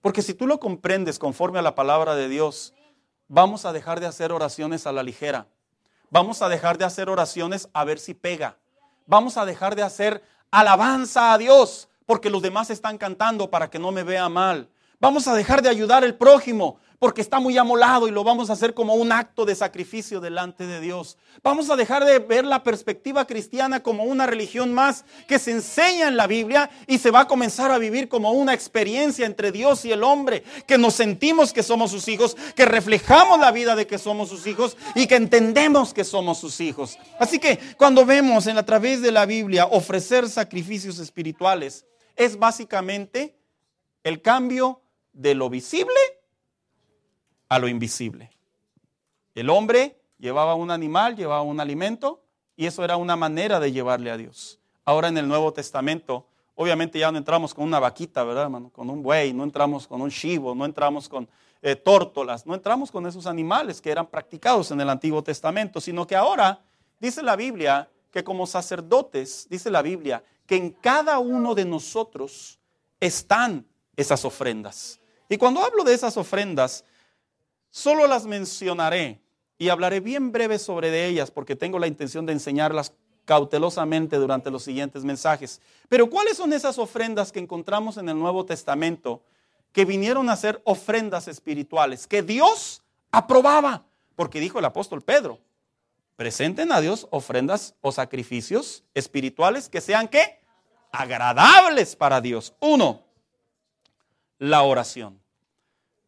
[0.00, 2.74] Porque si tú lo comprendes conforme a la palabra de Dios,
[3.32, 5.46] vamos a dejar de hacer oraciones a la ligera.
[6.10, 8.58] Vamos a dejar de hacer oraciones a ver si pega.
[9.06, 13.78] Vamos a dejar de hacer alabanza a Dios porque los demás están cantando para que
[13.78, 14.68] no me vea mal.
[15.00, 18.52] Vamos a dejar de ayudar al prójimo porque está muy amolado y lo vamos a
[18.52, 21.18] hacer como un acto de sacrificio delante de Dios.
[21.42, 26.06] Vamos a dejar de ver la perspectiva cristiana como una religión más que se enseña
[26.06, 29.84] en la Biblia y se va a comenzar a vivir como una experiencia entre Dios
[29.84, 33.88] y el hombre, que nos sentimos que somos sus hijos, que reflejamos la vida de
[33.88, 36.96] que somos sus hijos y que entendemos que somos sus hijos.
[37.18, 41.84] Así que cuando vemos en a través de la Biblia ofrecer sacrificios espirituales,
[42.14, 43.36] es básicamente
[44.04, 45.98] el cambio de lo visible
[47.52, 48.30] a lo invisible.
[49.34, 52.22] El hombre llevaba un animal, llevaba un alimento,
[52.56, 54.58] y eso era una manera de llevarle a Dios.
[54.86, 58.70] Ahora en el Nuevo Testamento, obviamente ya no entramos con una vaquita, ¿verdad, hermano?
[58.70, 61.28] Con un buey, no entramos con un chivo, no entramos con
[61.60, 66.06] eh, tórtolas, no entramos con esos animales que eran practicados en el Antiguo Testamento, sino
[66.06, 66.58] que ahora
[67.00, 72.58] dice la Biblia que como sacerdotes, dice la Biblia, que en cada uno de nosotros
[72.98, 75.00] están esas ofrendas.
[75.28, 76.86] Y cuando hablo de esas ofrendas,
[77.72, 79.22] Solo las mencionaré
[79.56, 82.92] y hablaré bien breve sobre ellas porque tengo la intención de enseñarlas
[83.24, 85.58] cautelosamente durante los siguientes mensajes.
[85.88, 89.22] Pero ¿cuáles son esas ofrendas que encontramos en el Nuevo Testamento
[89.72, 93.86] que vinieron a ser ofrendas espirituales que Dios aprobaba?
[94.16, 95.38] Porque dijo el apóstol Pedro,
[96.16, 100.40] presenten a Dios ofrendas o sacrificios espirituales que sean qué?
[100.92, 102.52] Agradables para Dios.
[102.60, 103.00] Uno,
[104.36, 105.21] la oración.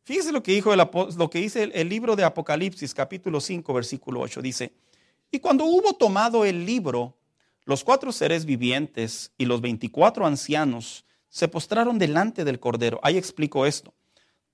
[0.04, 4.42] Fíjese lo que, dijo lo que dice el, libro de Apocalipsis, capítulo 5, versículo 8.
[4.42, 4.72] Dice,
[5.30, 7.16] y cuando hubo tomado el libro,
[7.64, 13.00] los cuatro seres vivientes y los veinticuatro ancianos se postraron delante del Cordero.
[13.02, 13.94] Ahí explico esto.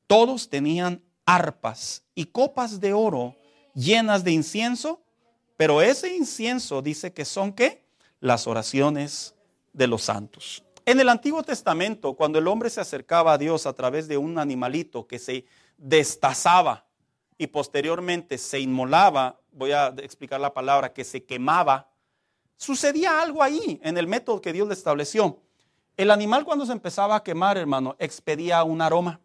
[0.06, 3.36] Todos tenían arpas y copas de oro
[3.74, 5.02] llenas de incienso,
[5.56, 7.84] pero ese incienso dice que son qué?
[8.20, 9.34] Las oraciones
[9.72, 10.62] de los santos.
[10.90, 14.40] En el Antiguo Testamento, cuando el hombre se acercaba a Dios a través de un
[14.40, 15.44] animalito que se
[15.78, 16.84] destazaba
[17.38, 21.88] y posteriormente se inmolaba, voy a explicar la palabra, que se quemaba,
[22.56, 25.40] sucedía algo ahí en el método que Dios le estableció.
[25.96, 29.20] El animal cuando se empezaba a quemar, hermano, expedía un aroma.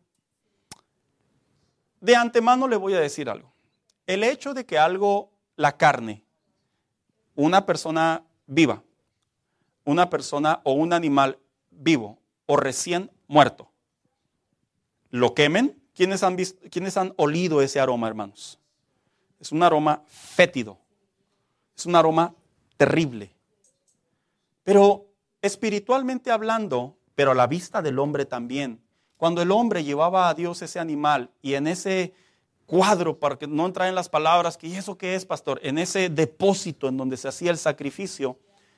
[1.99, 3.51] De antemano le voy a decir algo.
[4.06, 6.23] El hecho de que algo, la carne,
[7.34, 8.84] una persona viva,
[9.84, 11.39] una persona o un animal
[11.77, 13.69] vivo o recién muerto,
[15.09, 16.38] lo quemen, ¿quiénes han,
[16.95, 18.59] han olido ese aroma, hermanos?
[19.39, 20.77] Es un aroma fétido,
[21.75, 22.33] es un aroma
[22.77, 23.31] terrible.
[24.63, 25.05] Pero
[25.41, 28.81] espiritualmente hablando, pero a la vista del hombre también,
[29.17, 32.13] cuando el hombre llevaba a Dios ese animal y en ese
[32.65, 35.59] cuadro, para que no entrar en las palabras, que ¿y eso qué es, pastor?
[35.63, 38.38] En ese depósito en donde se hacía el sacrificio,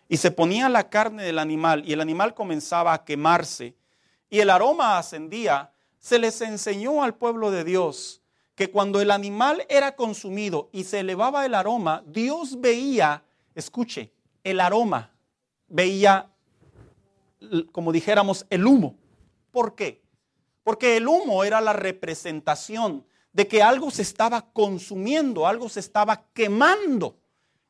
[0.09, 3.75] y se ponía la carne del animal y el animal comenzaba a quemarse
[4.29, 8.21] y el aroma ascendía, se les enseñó al pueblo de Dios
[8.55, 14.11] que cuando el animal era consumido y se elevaba el aroma, Dios veía, escuche,
[14.43, 15.11] el aroma,
[15.67, 16.31] veía,
[17.71, 18.95] como dijéramos, el humo.
[19.51, 20.01] ¿Por qué?
[20.63, 26.23] Porque el humo era la representación de que algo se estaba consumiendo, algo se estaba
[26.33, 27.15] quemando.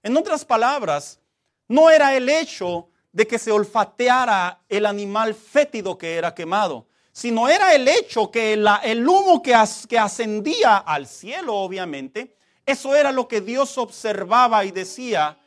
[0.03, 1.19] En otras palabras,
[1.67, 7.47] no era el hecho de que se olfateara el animal fétido que era quemado, sino
[7.47, 9.55] era el hecho que el humo que,
[9.89, 15.39] que ascendía al cielo, obviamente, eso era lo que Dios observaba y decía,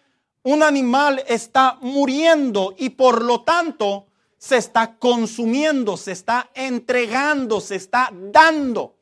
[0.42, 4.06] un animal está muriendo y por lo tanto
[4.38, 8.96] se está consumiendo, se está entregando, se está dando.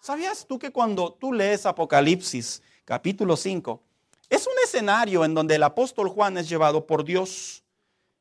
[0.00, 3.82] ¿Sabías tú que cuando tú lees Apocalipsis capítulo 5,
[4.32, 7.62] es un escenario en donde el apóstol Juan es llevado por Dios.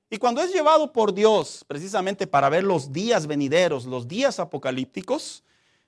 [0.10, 5.46] Y cuando es llevado por Dios, precisamente para ver los días venideros, los días apocalípticos,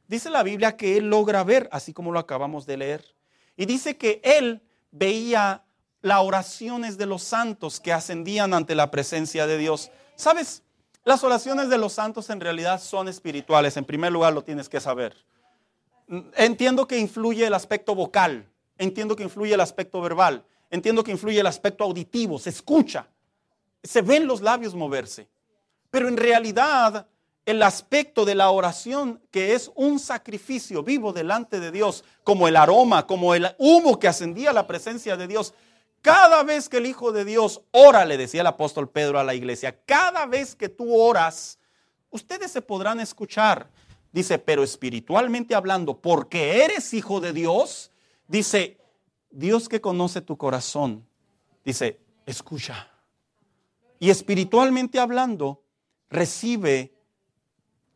[0.08, 3.16] dice la Biblia que él logra ver, así como lo acabamos de leer.
[3.58, 5.66] Y dice que él veía
[6.02, 9.92] las oraciones de los santos que ascendían ante la presencia de Dios.
[10.16, 10.64] ¿Sabes?
[11.04, 13.76] Las oraciones de los santos en realidad son espirituales.
[13.76, 15.18] En primer lugar, lo tienes que saber.
[16.38, 18.53] Entiendo que influye el aspecto vocal,
[18.84, 23.08] entiendo que influye el aspecto verbal, entiendo que influye el aspecto auditivo, se escucha,
[23.84, 25.28] se ven los labios moverse.
[25.90, 27.08] Pero en realidad
[27.46, 32.56] el aspecto de la oración, que es un sacrificio vivo delante de Dios, como el
[32.56, 35.54] aroma, como el humo que ascendía a la presencia de Dios,
[36.02, 39.36] cada vez que el Hijo de Dios ora, le decía el apóstol Pedro a la
[39.36, 41.60] iglesia, cada vez que tú oras,
[42.10, 43.70] ustedes se podrán escuchar.
[44.12, 47.90] Dice, pero espiritualmente hablando, porque eres hijo de Dios,
[48.34, 48.80] Dice,
[49.30, 51.08] Dios que conoce tu corazón,
[51.64, 52.90] dice, escucha.
[54.00, 55.62] Y espiritualmente hablando,
[56.10, 56.96] recibe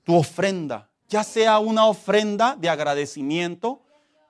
[0.03, 3.81] tu ofrenda, ya sea una ofrenda de agradecimiento,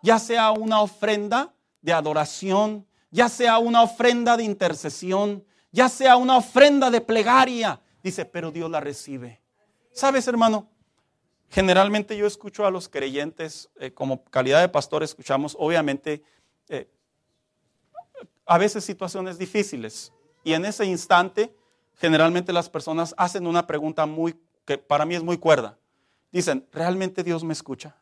[0.02, 5.44] ya sea una ofrenda de adoración, ya sea una ofrenda de intercesión,
[5.74, 7.82] ya sea una ofrenda de plegaria.
[8.02, 9.42] Dice, pero Dios la recibe.
[9.92, 10.70] ¿Sabes, hermano?
[11.50, 16.22] Generalmente yo escucho a los creyentes, eh, como calidad de pastor, escuchamos obviamente
[16.68, 16.90] eh,
[18.46, 20.12] a veces situaciones difíciles.
[20.44, 21.54] Y en ese instante,
[21.96, 25.78] generalmente las personas hacen una pregunta muy, que para mí es muy cuerda.
[26.32, 27.96] Dicen, ¿realmente Dios me escucha?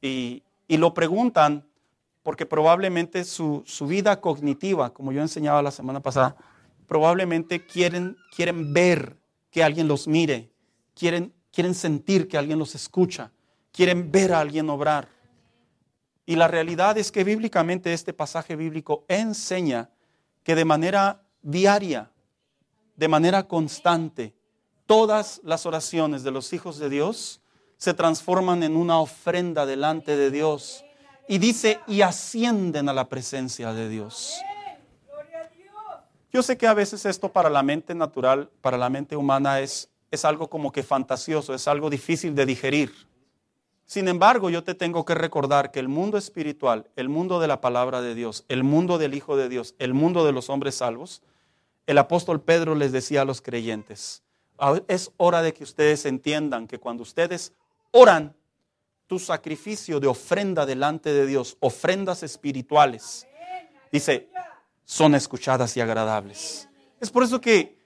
[0.00, 1.66] Y, lo preguntan
[2.22, 6.36] porque probablemente su, su, vida cognitiva, como yo enseñaba la semana pasada,
[6.86, 9.16] probablemente quieren, quieren ver
[9.50, 10.52] que alguien los mire,
[10.94, 13.30] quieren quieren sentir que alguien los escucha,
[13.72, 15.08] quieren ver a alguien obrar.
[16.26, 19.90] Y la realidad es que bíblicamente este pasaje bíblico enseña
[20.42, 22.10] que de manera diaria,
[22.96, 24.34] de manera constante,
[24.86, 27.40] todas las oraciones de los hijos de Dios
[27.76, 30.84] se transforman en una ofrenda delante de Dios.
[31.28, 34.34] Y dice, y ascienden a la presencia de Dios.
[36.32, 39.90] Yo sé que a veces esto para la mente natural, para la mente humana es
[40.10, 42.92] es algo como que fantasioso, es algo difícil de digerir.
[43.84, 47.60] Sin embargo, yo te tengo que recordar que el mundo espiritual, el mundo de la
[47.60, 51.22] palabra de Dios, el mundo del Hijo de Dios, el mundo de los hombres salvos,
[51.86, 54.22] el apóstol Pedro les decía a los creyentes,
[54.58, 57.54] ah, es hora de que ustedes entiendan que cuando ustedes
[57.90, 58.36] oran,
[59.06, 63.26] tu sacrificio de ofrenda delante de Dios, ofrendas espirituales,
[63.90, 64.28] dice,
[64.84, 66.68] son escuchadas y agradables.
[67.00, 67.77] Es por eso que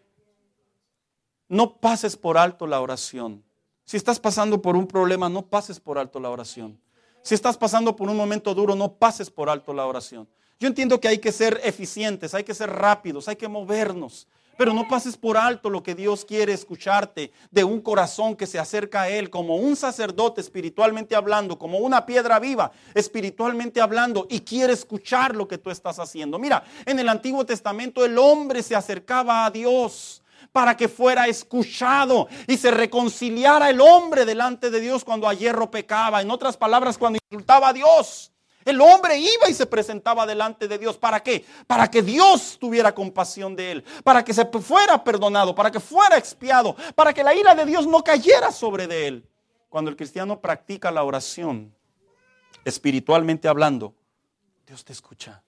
[1.52, 3.44] no pases por alto la oración.
[3.84, 6.80] Si estás pasando por un problema, no pases por alto la oración.
[7.20, 10.26] Si estás pasando por un momento duro, no pases por alto la oración.
[10.58, 14.26] Yo entiendo que hay que ser eficientes, hay que ser rápidos, hay que movernos.
[14.56, 18.58] Pero no pases por alto lo que Dios quiere escucharte de un corazón que se
[18.58, 24.40] acerca a Él como un sacerdote espiritualmente hablando, como una piedra viva espiritualmente hablando y
[24.40, 26.38] quiere escuchar lo que tú estás haciendo.
[26.38, 30.21] Mira, en el Antiguo Testamento el hombre se acercaba a Dios
[30.52, 35.70] para que fuera escuchado y se reconciliara el hombre delante de Dios cuando a hierro
[35.70, 36.20] pecaba.
[36.20, 38.28] En otras palabras, cuando insultaba a Dios.
[38.64, 40.96] El hombre iba y se presentaba delante de Dios.
[40.96, 41.44] ¿Para qué?
[41.66, 43.84] Para que Dios tuviera compasión de él.
[44.04, 45.54] Para que se fuera perdonado.
[45.54, 46.76] Para que fuera expiado.
[46.94, 49.28] Para que la ira de Dios no cayera sobre de él.
[49.68, 51.74] Cuando el cristiano practica la oración,
[52.64, 53.94] espiritualmente hablando,
[54.66, 55.42] Dios te escucha.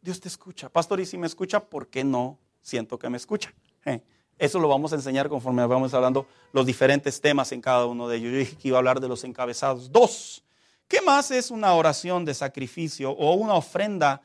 [0.00, 0.68] Dios te escucha.
[0.68, 2.38] Pastor, y si me escucha, ¿por qué no?
[2.60, 3.52] Siento que me escucha.
[3.84, 4.02] Eh,
[4.38, 8.16] eso lo vamos a enseñar conforme vamos hablando los diferentes temas en cada uno de
[8.16, 8.32] ellos.
[8.32, 9.90] Yo dije que iba a hablar de los encabezados.
[9.90, 10.42] Dos,
[10.88, 14.22] ¿qué más es una oración de sacrificio o una ofrenda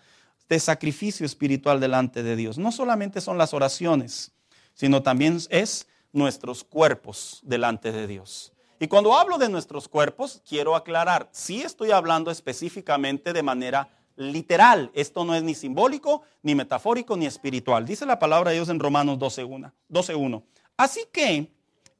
[0.49, 2.57] de sacrificio espiritual delante de Dios?
[2.57, 4.31] No solamente son las oraciones,
[4.73, 8.53] sino también es nuestros cuerpos delante de Dios.
[8.79, 14.91] Y cuando hablo de nuestros cuerpos, quiero aclarar, sí estoy hablando específicamente de manera literal.
[14.93, 17.85] Esto no es ni simbólico, ni metafórico, ni espiritual.
[17.85, 19.71] Dice la palabra de Dios en Romanos 12.1.
[19.87, 20.43] 12,
[20.75, 21.49] Así que,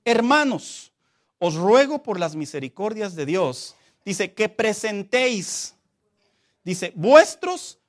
[0.03, 0.91] hermanos,
[1.39, 5.75] os ruego por las misericordias de Dios, dice, que presentéis,
[6.63, 7.79] dice, vuestros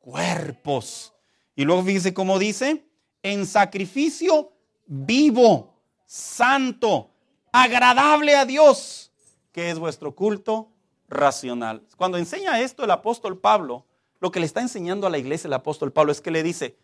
[0.00, 1.12] cuerpos.
[1.54, 2.84] Y luego fíjese cómo dice,
[3.22, 4.52] en sacrificio
[4.86, 5.74] vivo,
[6.06, 7.10] santo,
[7.52, 9.12] agradable a Dios,
[9.52, 10.70] que es vuestro culto
[11.08, 11.82] racional.
[11.96, 13.84] Cuando enseña esto el apóstol Pablo,
[14.20, 16.76] lo que le está enseñando a la iglesia el apóstol Pablo es que le dice,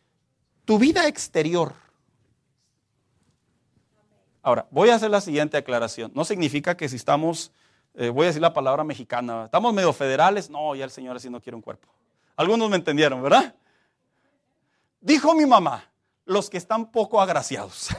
[0.64, 1.72] tu vida exterior.
[4.42, 6.10] Ahora, voy a hacer la siguiente aclaración.
[6.14, 7.52] No significa que si estamos,
[7.94, 11.30] eh, voy a decir la palabra mexicana, estamos medio federales, no, ya el Señor así
[11.30, 11.88] no quiere un cuerpo.
[12.36, 13.54] Algunos me entendieron, ¿verdad?
[15.00, 15.90] Dijo mi mamá,
[16.24, 17.88] los que están poco agraciados.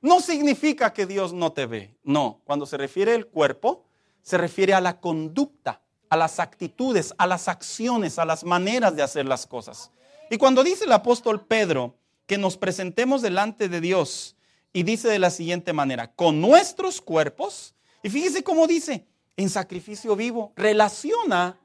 [0.00, 1.96] No significa que Dios no te ve.
[2.02, 3.86] No, cuando se refiere al cuerpo,
[4.24, 9.02] se refiere a la conducta, a las actitudes, a las acciones, a las maneras de
[9.02, 9.92] hacer las cosas.
[10.30, 11.94] Y cuando dice el apóstol Pedro
[12.26, 14.34] que nos presentemos delante de Dios
[14.72, 19.06] y dice de la siguiente manera, con nuestros cuerpos, y fíjese cómo dice,
[19.36, 21.60] en sacrificio vivo, relaciona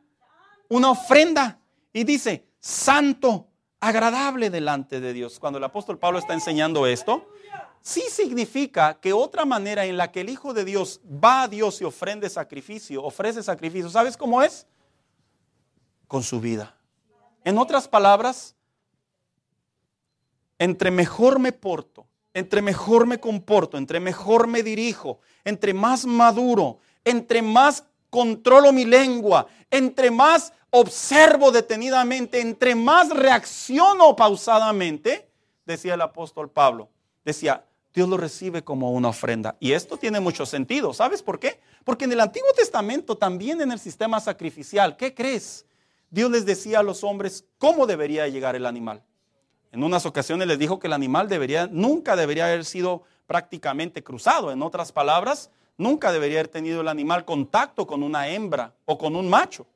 [0.67, 1.59] una ofrenda
[1.93, 3.47] y dice, santo,
[3.79, 5.39] agradable delante de Dios.
[5.39, 7.25] Cuando el apóstol Pablo está enseñando esto,
[7.81, 11.81] sí significa que otra manera en la que el Hijo de Dios va a Dios
[11.81, 14.67] y ofrende sacrificio, ofrece sacrificio, ¿sabes cómo es?
[16.07, 16.75] Con su vida.
[17.43, 18.55] En otras palabras,
[20.57, 26.79] entre mejor me porto, entre mejor me comporto, entre mejor me dirijo, entre más maduro,
[27.03, 35.29] entre más controlo mi lengua, entre más observo detenidamente, entre más reacciono pausadamente,
[35.65, 36.89] decía el apóstol Pablo,
[37.23, 39.55] decía, Dios lo recibe como una ofrenda.
[39.59, 40.93] Y esto tiene mucho sentido.
[40.93, 41.59] ¿Sabes por qué?
[41.83, 45.65] Porque en el Antiguo Testamento, también en el sistema sacrificial, ¿qué crees?
[46.11, 49.03] Dios les decía a los hombres cómo debería llegar el animal.
[49.71, 54.51] En unas ocasiones les dijo que el animal debería, nunca debería haber sido prácticamente cruzado.
[54.51, 59.15] En otras palabras, nunca debería haber tenido el animal contacto con una hembra o con
[59.15, 59.67] un macho.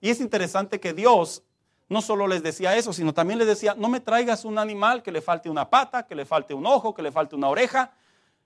[0.00, 1.42] Y es interesante que Dios
[1.88, 5.10] no solo les decía eso, sino también les decía, no me traigas un animal que
[5.10, 7.92] le falte una pata, que le falte un ojo, que le falte una oreja,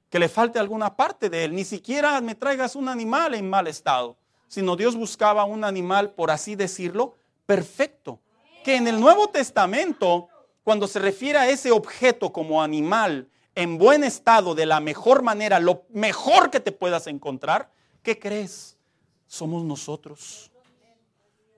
[0.08, 1.54] que le falte alguna parte de él.
[1.54, 4.16] Ni siquiera me traigas un animal en mal estado,
[4.46, 7.14] sino Dios buscaba un animal, por así decirlo,
[7.46, 8.20] perfecto.
[8.62, 10.28] Que en el Nuevo Testamento,
[10.62, 15.58] cuando se refiere a ese objeto como animal en buen estado, de la mejor manera,
[15.58, 17.70] lo mejor que te puedas encontrar,
[18.04, 18.76] ¿qué crees?
[19.26, 20.52] Somos nosotros.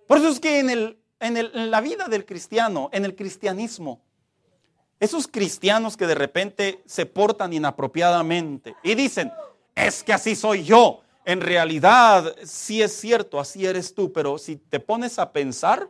[0.07, 4.01] Por eso es que en el en, la vida del cristiano, en el cristianismo.
[5.01, 9.33] Esos cristianos que de repente se portan inapropiadamente y dicen,
[9.75, 11.01] es que así soy yo.
[11.25, 15.89] En realidad, sí es cierto, así eres tú, pero si te pones a pensar,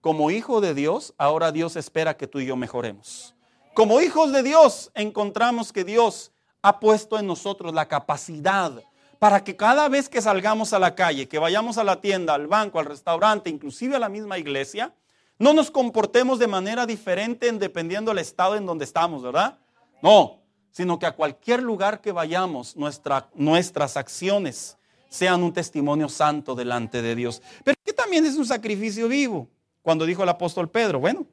[0.00, 3.34] como hijo de Dios, ahora Dios espera que tú y yo mejoremos.
[3.72, 6.30] Como hijos de Dios, encontramos que Dios
[6.60, 8.82] ha puesto en nosotros la capacidad
[9.24, 12.46] para que cada vez que salgamos a la calle, que vayamos a la tienda, al
[12.46, 14.94] banco, al restaurante, inclusive a la misma iglesia,
[15.38, 19.58] no nos comportemos de manera diferente dependiendo del estado en donde estamos, ¿verdad?
[20.02, 24.76] No, sino que a cualquier lugar que vayamos, nuestras acciones
[25.08, 27.40] sean un testimonio santo delante de Dios.
[27.64, 29.48] Pero que también es un sacrificio vivo.
[29.80, 31.24] Cuando dijo el apóstol Pedro, bueno,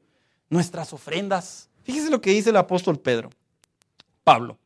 [0.48, 1.68] nuestras ofrendas.
[1.82, 3.28] Fíjese lo que dice el apóstol Pedro,
[4.24, 4.56] Pablo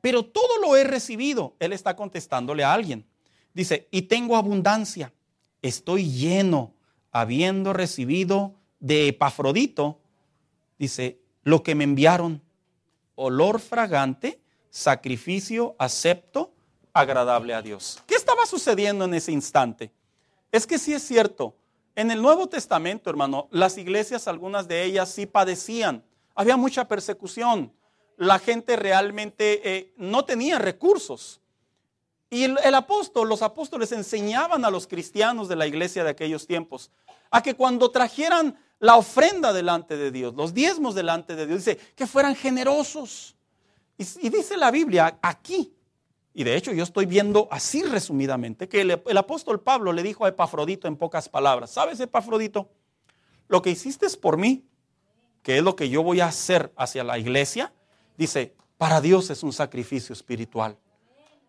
[0.00, 1.54] pero todo lo he recibido.
[1.58, 3.06] Él está contestándole a alguien.
[3.52, 5.12] Dice, y tengo abundancia,
[5.62, 6.74] estoy lleno,
[7.12, 9.98] habiendo recibido de Epafrodito,
[10.78, 12.40] dice, lo que me enviaron,
[13.16, 14.40] olor fragante,
[14.70, 16.52] sacrificio acepto,
[16.92, 18.02] agradable a Dios.
[18.06, 19.90] ¿Qué estaba sucediendo en ese instante?
[20.52, 21.56] Es que sí es cierto,
[21.94, 27.72] en el Nuevo Testamento, hermano, las iglesias, algunas de ellas sí padecían, había mucha persecución,
[28.20, 31.40] la gente realmente eh, no tenía recursos.
[32.28, 36.90] Y el, apóstol, los apóstoles enseñaban a los cristianos de la iglesia de aquellos tiempos
[37.30, 41.78] a que cuando trajeran la ofrenda delante de Dios, los diezmos delante de Dios, dice
[41.96, 43.36] que fueran generosos.
[43.96, 45.74] Y, y dice la Biblia aquí,
[46.34, 50.26] y de hecho yo estoy viendo así resumidamente, que el, el apóstol Pablo le dijo
[50.26, 52.68] a Epafrodito en pocas palabras, ¿sabes Epafrodito?
[53.48, 54.66] Lo que hiciste es por mí,
[55.42, 57.72] que es lo que yo voy a hacer hacia la iglesia,
[58.20, 60.76] dice, para Dios es un sacrificio espiritual.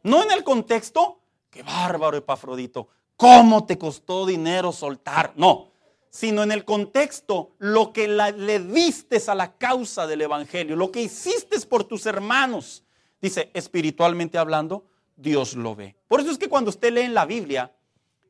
[0.03, 1.19] No en el contexto,
[1.49, 5.33] qué bárbaro Epafrodito, cómo te costó dinero soltar.
[5.35, 5.71] No,
[6.09, 11.01] sino en el contexto, lo que le diste a la causa del Evangelio, lo que
[11.01, 12.83] hiciste por tus hermanos.
[13.21, 14.85] Dice, espiritualmente hablando,
[15.17, 15.97] Dios lo ve.
[16.07, 17.75] Por eso es que cuando usted lee en la Biblia,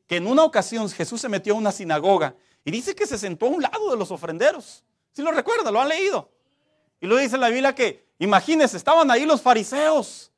[0.08, 2.34] que en una ocasión Jesús se metió a una sinagoga
[2.64, 4.84] y dice que se sentó a un lado de los ofrenderos.
[5.12, 6.28] Si lo recuerda, lo han leído.
[7.02, 10.30] Y lo dice la Biblia que, imagínense, estaban ahí los fariseos.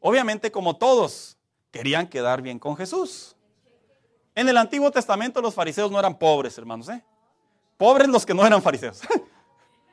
[0.00, 1.38] Obviamente, como todos,
[1.70, 3.36] querían quedar bien con Jesús.
[4.34, 6.88] En el Antiguo Testamento los fariseos no eran pobres, hermanos.
[6.88, 7.00] ¿eh?
[7.76, 9.02] Pobres los que no eran fariseos.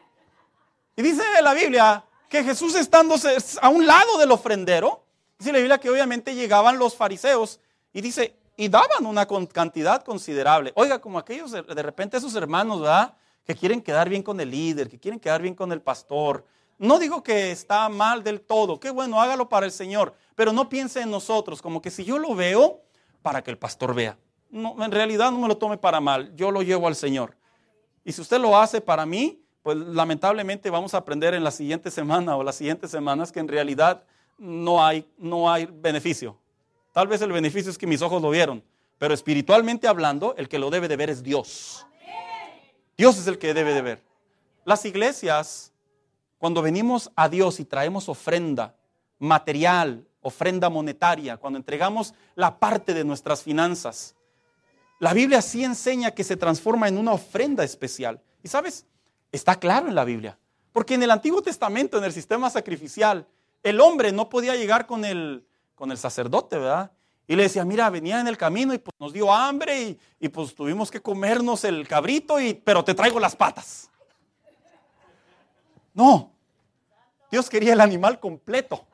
[0.95, 3.13] y dice la Biblia que Jesús estando
[3.61, 5.03] a un lado del ofrendero,
[5.37, 7.59] dice la Biblia que obviamente llegaban los fariseos
[7.93, 10.71] y dice, y daban una cantidad considerable.
[10.73, 13.13] Oiga, como aquellos de repente esos hermanos, ¿verdad?
[13.51, 16.45] Que quieren quedar bien con el líder, que quieren quedar bien con el pastor.
[16.79, 20.69] No digo que está mal del todo, qué bueno, hágalo para el Señor, pero no
[20.69, 22.79] piense en nosotros, como que si yo lo veo,
[23.21, 24.17] para que el pastor vea.
[24.51, 27.35] No, en realidad no me lo tome para mal, yo lo llevo al Señor.
[28.05, 31.91] Y si usted lo hace para mí, pues lamentablemente vamos a aprender en la siguiente
[31.91, 34.05] semana o las siguientes semanas que en realidad
[34.37, 36.37] no hay, no hay beneficio.
[36.93, 38.63] Tal vez el beneficio es que mis ojos lo vieron,
[38.97, 41.85] pero espiritualmente hablando, el que lo debe de ver es Dios.
[43.01, 44.03] Dios es el que debe de ver.
[44.63, 45.73] Las iglesias,
[46.37, 48.75] cuando venimos a Dios y traemos ofrenda
[49.17, 54.13] material, ofrenda monetaria, cuando entregamos la parte de nuestras finanzas,
[54.99, 58.21] la Biblia sí enseña que se transforma en una ofrenda especial.
[58.43, 58.85] Y sabes,
[59.31, 60.37] está claro en la Biblia.
[60.71, 63.25] Porque en el Antiguo Testamento, en el sistema sacrificial,
[63.63, 65.43] el hombre no podía llegar con el,
[65.73, 66.91] con el sacerdote, ¿verdad?
[67.27, 70.53] Y le decía, mira, venía en el camino y pues nos dio hambre y, pues
[70.53, 73.89] tuvimos que comernos el cabrito, y, pero te traigo las patas.
[75.93, 76.31] No,
[77.29, 78.85] Dios quería el animal completo.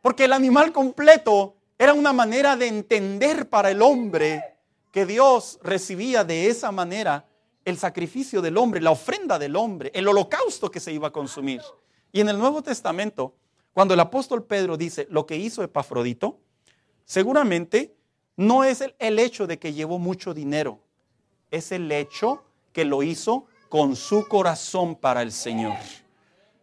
[0.00, 4.58] Porque el animal completo era una manera de entender para el hombre
[4.92, 7.26] que Dios recibía de esa manera
[7.64, 11.62] el sacrificio del hombre, la ofrenda del hombre, el holocausto que se iba a consumir.
[12.12, 13.34] Y en el Nuevo Testamento
[13.74, 16.38] cuando el apóstol Pedro dice lo que hizo Epafrodito,
[17.04, 17.94] seguramente
[18.36, 20.80] no es el, hecho de que llevó mucho dinero,
[21.50, 25.76] es el hecho que lo hizo con su corazón para el Señor.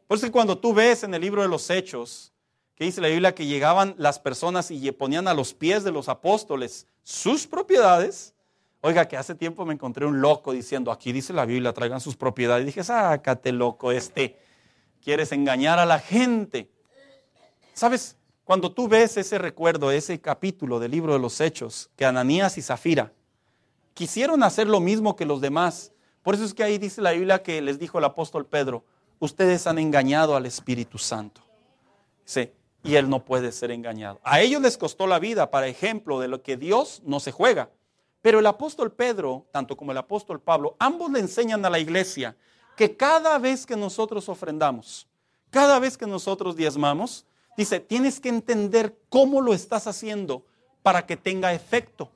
[0.08, 2.34] Por eso cuando tú ves en el libro de los Hechos,
[2.76, 6.10] que dice la Biblia que llegaban las personas y ponían a los pies de los
[6.10, 8.34] apóstoles sus propiedades,
[8.82, 12.18] oiga que hace tiempo me encontré un loco diciendo, aquí dice la Biblia, traigan sus
[12.18, 12.64] propiedades.
[12.64, 14.38] Y dije, sácate loco este,
[15.02, 16.70] quieres engañar a la gente.
[17.74, 18.18] ¿Sabes?
[18.52, 22.62] Cuando tú ves ese recuerdo, ese capítulo del libro de los Hechos, que Ananías y
[22.62, 23.14] Zafira
[23.94, 25.94] quisieron hacer lo mismo que los demás.
[26.22, 28.84] Por eso es que ahí dice la Biblia que les dijo el apóstol Pedro,
[29.20, 31.40] ustedes han engañado al Espíritu Santo.
[32.26, 32.52] Sí,
[32.84, 34.20] y él no puede ser engañado.
[34.22, 37.70] A ellos les costó la vida, para ejemplo, de lo que Dios no se juega.
[38.22, 42.36] Pero el apóstol Pedro, tanto como el apóstol Pablo, ambos le enseñan a la iglesia
[42.76, 45.08] que cada vez que nosotros ofrendamos,
[45.52, 47.26] cada vez que nosotros diezmamos,
[47.62, 50.44] Dice, tienes que entender cómo lo estás haciendo
[50.82, 52.10] para que tenga efecto,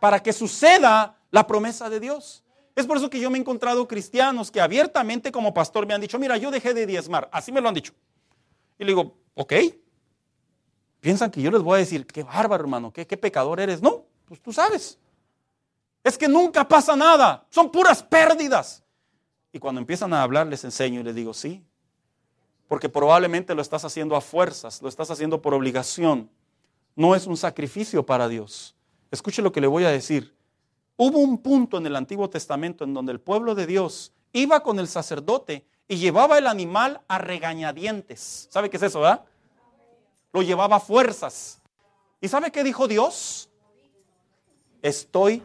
[0.00, 2.42] para que suceda la promesa de Dios.
[2.74, 6.00] Es por eso que yo me he encontrado cristianos que abiertamente como pastor me han
[6.00, 7.92] dicho, mira, yo dejé de diezmar, así me lo han dicho.
[8.78, 9.52] Y le digo, ok,
[11.00, 13.82] piensan que yo les voy a decir, qué bárbaro hermano, qué, qué pecador eres.
[13.82, 14.98] No, pues tú sabes.
[16.02, 18.82] Es que nunca pasa nada, son puras pérdidas.
[19.52, 21.62] Y cuando empiezan a hablar les enseño y les digo, sí,
[22.72, 26.30] porque probablemente lo estás haciendo a fuerzas, lo estás haciendo por obligación.
[26.96, 28.74] No es un sacrificio para Dios.
[29.10, 30.34] Escuche lo que le voy a decir.
[30.96, 34.78] Hubo un punto en el Antiguo Testamento en donde el pueblo de Dios iba con
[34.78, 38.48] el sacerdote y llevaba el animal a regañadientes.
[38.50, 39.02] ¿Sabe qué es eso?
[40.32, 41.60] Lo llevaba a fuerzas.
[42.22, 43.50] ¿Y sabe qué dijo Dios?
[44.80, 45.42] Estoy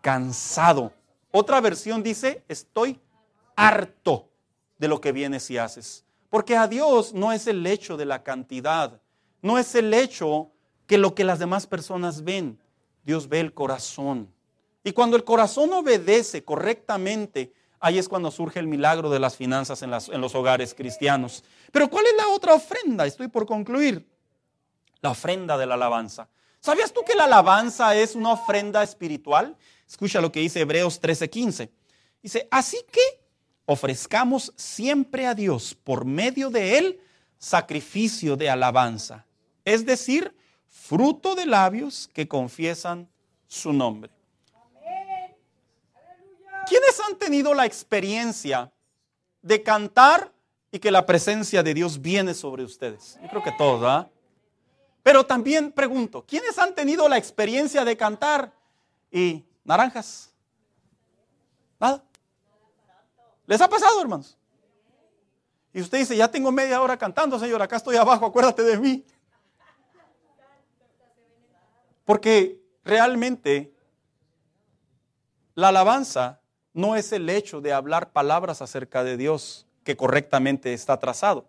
[0.00, 0.90] cansado.
[1.32, 2.98] Otra versión dice, estoy
[3.54, 4.27] harto
[4.78, 6.04] de lo que vienes y haces.
[6.30, 9.00] Porque a Dios no es el hecho de la cantidad,
[9.42, 10.50] no es el hecho
[10.86, 12.58] que lo que las demás personas ven.
[13.04, 14.32] Dios ve el corazón.
[14.84, 19.82] Y cuando el corazón obedece correctamente, ahí es cuando surge el milagro de las finanzas
[19.82, 21.44] en, en los hogares cristianos.
[21.72, 23.06] Pero ¿cuál es la otra ofrenda?
[23.06, 24.06] Estoy por concluir.
[25.00, 26.28] La ofrenda de la alabanza.
[26.60, 29.56] ¿Sabías tú que la alabanza es una ofrenda espiritual?
[29.86, 31.70] Escucha lo que dice Hebreos 13:15.
[32.22, 33.00] Dice, así que
[33.70, 37.00] ofrezcamos siempre a Dios por medio de Él
[37.36, 39.26] sacrificio de alabanza,
[39.62, 40.34] es decir,
[40.68, 43.06] fruto de labios que confiesan
[43.46, 44.10] su nombre.
[46.66, 48.72] ¿Quiénes han tenido la experiencia
[49.42, 50.32] de cantar
[50.72, 53.18] y que la presencia de Dios viene sobre ustedes?
[53.22, 54.10] Yo creo que todos, ¿verdad?
[55.02, 58.50] Pero también pregunto, ¿quiénes han tenido la experiencia de cantar
[59.10, 60.32] y naranjas?
[61.78, 62.07] Nada.
[63.48, 64.36] ¿Les ha pasado, hermanos?
[65.72, 69.06] Y usted dice, ya tengo media hora cantando, Señor, acá estoy abajo, acuérdate de mí.
[72.04, 73.72] Porque realmente
[75.54, 76.42] la alabanza
[76.74, 81.48] no es el hecho de hablar palabras acerca de Dios que correctamente está trazado,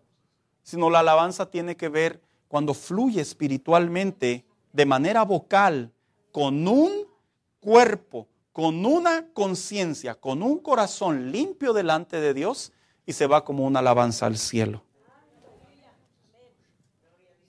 [0.63, 5.91] sino la alabanza tiene que ver cuando fluye espiritualmente de manera vocal
[6.31, 7.07] con un
[7.59, 12.71] cuerpo, con una conciencia, con un corazón limpio delante de Dios
[13.05, 14.83] y se va como una alabanza al cielo.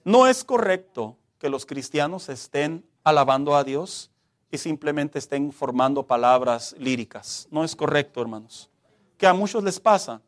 [0.04, 4.10] No es correcto que los cristianos estén alabando a Dios
[4.50, 7.46] y simplemente estén formando palabras líricas.
[7.50, 8.70] No es correcto, hermanos.
[9.16, 10.20] Que a muchos les pasa.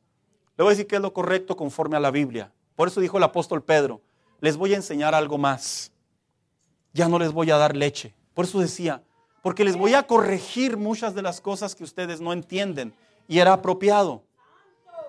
[0.56, 2.52] Le voy a decir que es lo correcto conforme a la Biblia.
[2.76, 4.02] Por eso dijo el apóstol Pedro,
[4.40, 5.92] les voy a enseñar algo más.
[6.92, 8.14] Ya no les voy a dar leche.
[8.34, 9.02] Por eso decía,
[9.43, 12.95] porque les voy a corregir muchas de las cosas que ustedes no entienden.
[13.28, 14.22] Y era apropiado.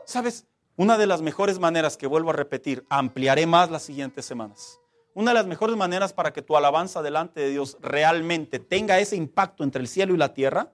[0.05, 0.45] ¿Sabes?
[0.75, 4.79] Una de las mejores maneras que vuelvo a repetir, ampliaré más las siguientes semanas.
[5.13, 9.15] Una de las mejores maneras para que tu alabanza delante de Dios realmente tenga ese
[9.15, 10.71] impacto entre el cielo y la tierra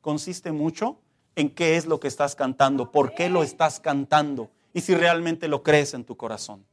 [0.00, 1.00] consiste mucho
[1.34, 5.48] en qué es lo que estás cantando, por qué lo estás cantando y si realmente
[5.48, 6.64] lo crees en tu corazón.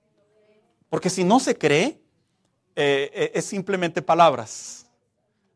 [0.90, 2.00] Porque si no se cree,
[2.76, 4.89] eh, eh, es simplemente palabras.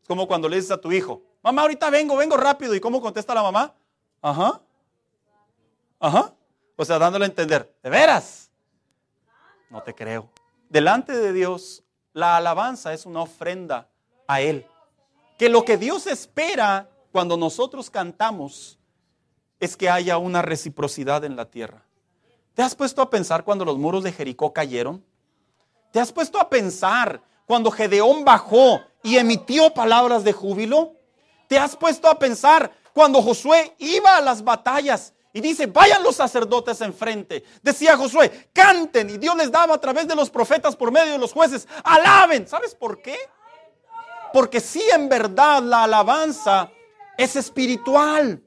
[0.04, 2.74] Es como cuando le dices a tu hijo, mamá, ahorita vengo, vengo rápido.
[2.74, 3.74] ¿Y cómo contesta la mamá?
[4.20, 4.60] Ajá.
[5.98, 6.34] Ajá.
[6.76, 8.50] O sea, dándole a entender, ¿de veras?
[9.70, 10.30] No te creo
[10.74, 13.88] delante de Dios, la alabanza es una ofrenda
[14.26, 14.66] a Él.
[15.38, 18.76] Que lo que Dios espera cuando nosotros cantamos
[19.60, 21.84] es que haya una reciprocidad en la tierra.
[22.54, 25.04] ¿Te has puesto a pensar cuando los muros de Jericó cayeron?
[25.92, 30.94] ¿Te has puesto a pensar cuando Gedeón bajó y emitió palabras de júbilo?
[31.46, 36.14] ¿Te has puesto a pensar cuando Josué iba a las batallas y dice, vayan los
[36.14, 37.42] sacerdotes enfrente.
[37.60, 39.10] Decía Josué, canten.
[39.10, 42.46] Y Dios les daba a través de los profetas por medio de los jueces, alaben.
[42.46, 43.16] ¿Sabes por qué?
[44.32, 46.70] Porque si en verdad la alabanza
[47.18, 48.42] es espiritual.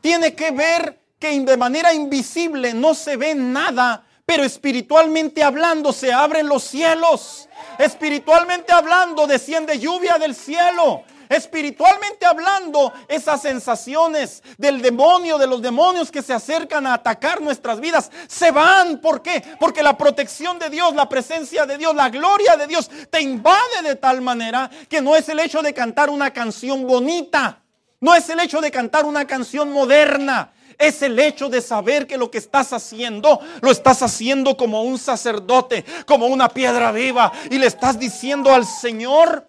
[0.00, 6.12] Tiene que ver que de manera invisible no se ve nada, pero espiritualmente hablando se
[6.12, 7.48] abren los cielos.
[7.80, 11.02] Espiritualmente hablando desciende lluvia del cielo.
[11.28, 17.80] Espiritualmente hablando, esas sensaciones del demonio, de los demonios que se acercan a atacar nuestras
[17.80, 19.00] vidas, se van.
[19.00, 19.42] ¿Por qué?
[19.58, 23.82] Porque la protección de Dios, la presencia de Dios, la gloria de Dios te invade
[23.82, 27.62] de tal manera que no es el hecho de cantar una canción bonita,
[27.98, 32.16] no es el hecho de cantar una canción moderna, es el hecho de saber que
[32.16, 37.58] lo que estás haciendo lo estás haciendo como un sacerdote, como una piedra viva y
[37.58, 39.46] le estás diciendo al Señor,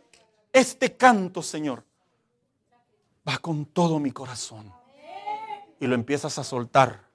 [0.51, 1.85] este canto, Señor,
[3.27, 4.71] va con todo mi corazón.
[5.79, 7.07] Y lo empiezas a soltar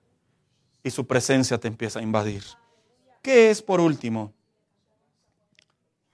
[0.82, 2.42] y su presencia te empieza a invadir.
[3.22, 4.32] ¿Qué es por último?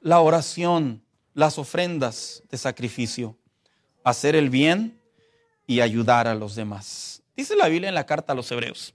[0.01, 3.39] La oración, las ofrendas de sacrificio,
[4.03, 5.01] hacer el bien
[5.69, 7.22] y ayudar a los demás.
[7.37, 8.95] Dice la Biblia en la carta a los hebreos.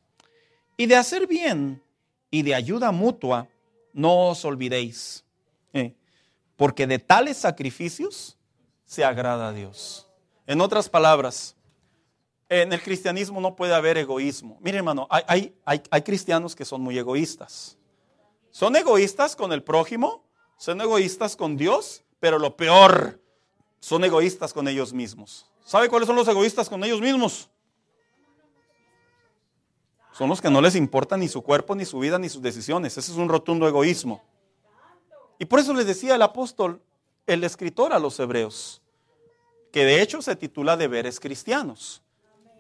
[0.78, 1.82] Y de hacer bien
[2.30, 3.48] y de ayuda mutua,
[3.94, 5.26] no os olvidéis.
[5.74, 5.96] Eh,
[6.56, 8.38] porque de tales sacrificios
[8.86, 10.08] se agrada a Dios.
[10.46, 11.56] En otras palabras,
[12.50, 14.58] en el cristianismo no puede haber egoísmo.
[14.62, 17.78] Mire hermano, hay, hay, hay, cristianos que son muy egoístas.
[18.52, 20.24] Son egoístas con el prójimo,
[20.58, 23.22] son egoístas con Dios, pero lo peor,
[23.80, 25.52] son egoístas con ellos mismos.
[25.66, 27.50] ¿Sabe cuáles son los egoístas con ellos mismos?
[30.18, 32.98] Son los que no les importa ni su cuerpo, ni su vida, ni sus decisiones.
[32.98, 34.24] Ese es un rotundo egoísmo.
[35.38, 36.82] Y por eso les decía el apóstol,
[37.28, 38.82] el escritor a los hebreos,
[39.72, 42.02] que de hecho se titula Deberes Cristianos.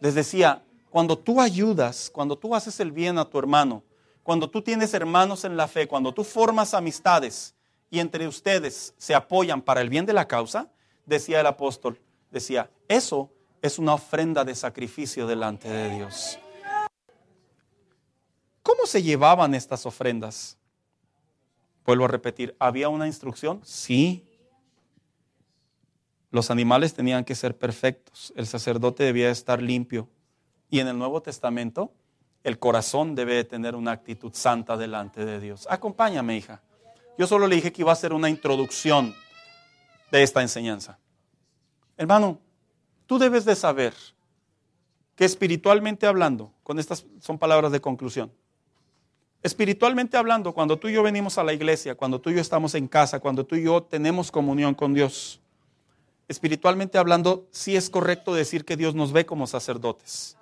[0.01, 3.81] Les decía, cuando tú ayudas, cuando tú haces el bien a tu hermano,
[4.21, 7.55] cuando tú tienes hermanos en la fe, cuando tú formas amistades
[7.89, 10.69] y entre ustedes se apoyan para el bien de la causa,
[11.07, 11.99] decía el apóstol,
[12.29, 13.31] decía, eso
[13.63, 16.37] es una ofrenda de sacrificio delante de Dios.
[18.77, 20.55] ¿Cómo se llevaban estas ofrendas?
[21.83, 23.59] Vuelvo a repetir, ¿había una instrucción?
[23.63, 24.23] Sí.
[26.29, 30.07] Los animales tenían que ser perfectos, el sacerdote debía estar limpio.
[30.69, 31.91] Y en el Nuevo Testamento,
[32.43, 35.65] el corazón debe tener una actitud santa delante de Dios.
[35.71, 36.61] Acompáñame, hija.
[37.17, 39.15] Yo solo le dije que iba a ser una introducción
[40.11, 40.99] de esta enseñanza.
[41.97, 42.37] Hermano,
[43.07, 43.95] tú debes de saber
[45.15, 48.31] que espiritualmente hablando, con estas son palabras de conclusión,
[49.43, 52.75] espiritualmente hablando, cuando tú y yo venimos a la iglesia, cuando tú y yo estamos
[52.75, 55.39] en casa, cuando tú y yo tenemos comunión con Dios,
[56.27, 60.37] espiritualmente hablando, sí es correcto decir que Dios nos ve como sacerdotes.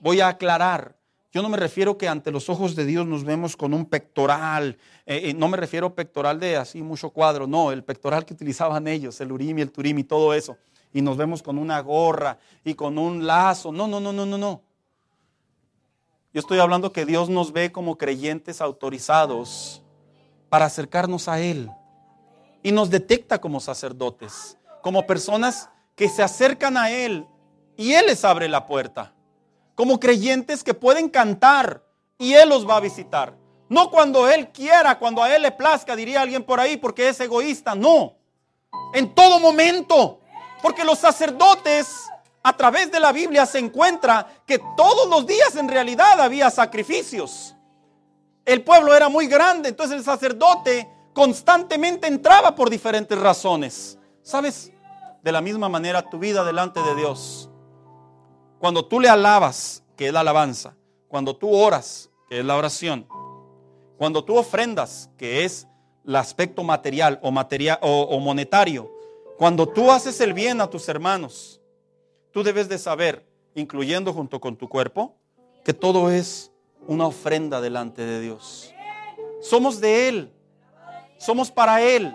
[0.00, 0.96] Voy a aclarar,
[1.32, 4.78] yo no me refiero que ante los ojos de Dios nos vemos con un pectoral,
[5.06, 8.34] eh, eh, no me refiero a pectoral de así mucho cuadro, no, el pectoral que
[8.34, 10.56] utilizaban ellos, el urim y el turim y todo eso,
[10.92, 14.38] y nos vemos con una gorra y con un lazo, no, no, no, no, no,
[14.38, 14.62] no.
[16.34, 19.82] Yo estoy hablando que Dios nos ve como creyentes autorizados
[20.48, 21.70] para acercarnos a Él
[22.62, 27.26] y nos detecta como sacerdotes como personas que se acercan a Él
[27.74, 29.14] y Él les abre la puerta.
[29.74, 31.82] Como creyentes que pueden cantar
[32.18, 33.34] y Él los va a visitar.
[33.70, 37.18] No cuando Él quiera, cuando a Él le plazca, diría alguien por ahí, porque es
[37.18, 37.74] egoísta.
[37.74, 38.16] No.
[38.92, 40.20] En todo momento.
[40.60, 42.10] Porque los sacerdotes,
[42.44, 47.56] a través de la Biblia, se encuentra que todos los días en realidad había sacrificios.
[48.44, 53.98] El pueblo era muy grande, entonces el sacerdote constantemente entraba por diferentes razones.
[54.22, 54.70] ¿Sabes?
[55.24, 57.50] de la misma manera tu vida delante de Dios.
[58.58, 60.76] Cuando tú le alabas, que es la alabanza,
[61.08, 63.08] cuando tú oras, que es la oración,
[63.96, 65.66] cuando tú ofrendas, que es
[66.06, 68.92] el aspecto material o, material, o, monetario,
[69.38, 71.62] cuando tú haces el bien a tus hermanos,
[72.34, 73.24] tú debes de saber,
[73.54, 75.14] incluyendo junto con tu cuerpo,
[75.64, 76.50] que todo es
[76.88, 78.74] una ofrenda delante de Dios.
[79.40, 80.32] Somos de Él,
[81.16, 82.12] somos para Él,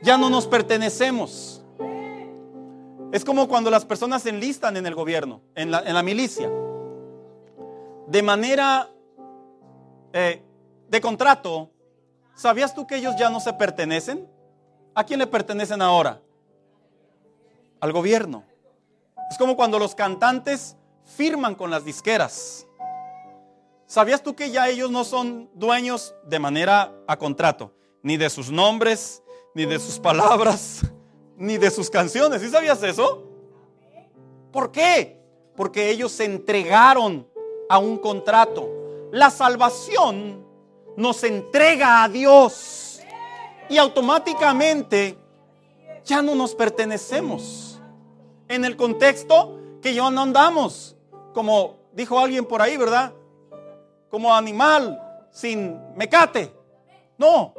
[0.00, 1.62] ya no nos pertenecemos.
[3.10, 6.48] Es como cuando las personas se enlistan en el gobierno, en la, milicia.
[8.06, 8.88] De manera
[10.12, 10.40] eh,
[10.88, 11.72] de contrato,
[12.36, 14.28] ¿sabías tú que ellos ya no se pertenecen?
[14.94, 16.20] ¿A quién le pertenecen ahora?
[17.80, 18.49] Al gobierno.
[19.30, 22.66] Es como cuando los cantantes firman con las disqueras.
[23.86, 27.72] ¿Sabías tú que ya ellos no son dueños de manera a contrato?
[28.02, 29.22] Ni de sus nombres,
[29.54, 30.80] ni de sus palabras,
[31.36, 32.42] ni de sus canciones.
[32.42, 33.24] ¿Sí sabías eso?
[34.52, 35.20] ¿Por qué?
[35.56, 37.28] Porque ellos se entregaron
[37.68, 38.68] a un contrato.
[39.12, 40.44] La salvación
[40.96, 43.00] nos entrega a Dios
[43.68, 45.16] y automáticamente
[46.04, 47.69] ya no nos pertenecemos.
[48.50, 50.96] En el contexto que ya no andamos,
[51.32, 53.12] como dijo alguien por ahí, ¿verdad?
[54.10, 56.52] Como animal sin mecate.
[57.16, 57.54] No.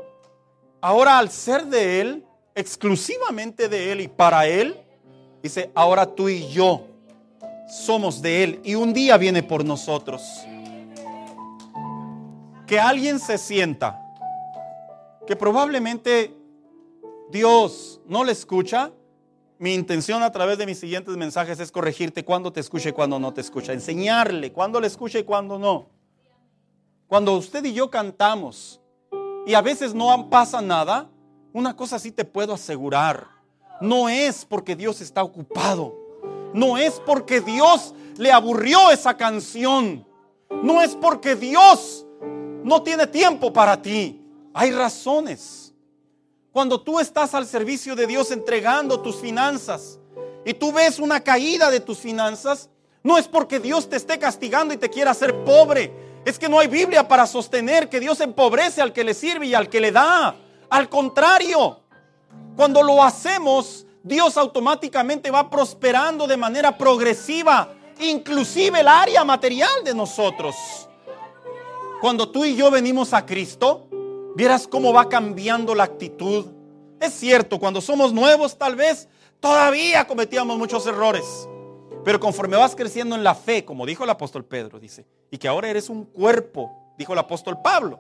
[0.82, 4.78] Ahora al ser de Él, exclusivamente de Él y para Él,
[5.42, 6.88] dice, ahora tú y yo
[7.70, 10.22] somos de Él y un día viene por nosotros.
[12.68, 13.98] Que alguien se sienta
[15.26, 16.36] que probablemente
[17.30, 18.92] Dios no le escucha.
[19.62, 23.20] Mi intención a través de mis siguientes mensajes es corregirte cuando te escucha y cuando
[23.20, 23.74] no te escucha.
[23.74, 25.88] Enseñarle cuándo le escucha y cuándo no.
[27.06, 28.82] Cuando usted y yo cantamos
[29.46, 31.12] y a veces no pasa nada,
[31.54, 33.28] una cosa sí te puedo asegurar.
[33.82, 35.96] No es porque Dios está ocupado.
[36.56, 40.08] No es porque Dios le aburrió esa canción.
[40.50, 42.08] No es porque Dios
[42.64, 44.26] no tiene tiempo para ti.
[44.56, 45.71] Hay razones.
[46.52, 50.00] Cuando tú estás al servicio de Dios entregando tus finanzas
[50.44, 52.70] y tú ves una caída de tus finanzas,
[53.04, 55.94] no es porque Dios te esté castigando y te quiera hacer pobre.
[56.26, 59.54] Es que no hay Biblia para sostener que Dios empobrece al que le sirve y
[59.54, 60.36] al que le da.
[60.70, 61.80] Al contrario,
[62.58, 69.96] cuando lo hacemos, Dios automáticamente va prosperando de manera progresiva, inclusive el área material de
[69.96, 70.56] nosotros.
[72.02, 73.88] Cuando tú y yo venimos a Cristo,
[74.36, 76.48] vieras cómo va cambiando la actitud.
[77.00, 79.08] Es cierto, cuando somos nuevos tal vez
[79.40, 81.48] todavía cometíamos muchos errores.
[82.04, 85.48] Pero conforme vas creciendo en la fe, como dijo el apóstol Pedro, dice, y que
[85.48, 88.00] ahora eres un cuerpo, dijo el apóstol Pablo,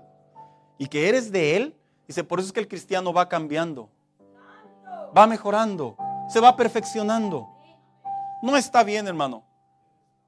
[0.78, 1.76] y que eres de Él,
[2.12, 3.90] Dice, por eso es que el cristiano va cambiando,
[5.18, 5.96] va mejorando,
[6.28, 7.48] se va perfeccionando.
[8.42, 9.46] No está bien, hermano,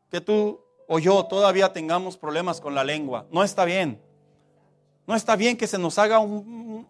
[0.10, 3.26] que tú o yo todavía tengamos problemas con la lengua.
[3.32, 4.02] No está bien.
[5.06, 6.88] No está bien que se nos haga un,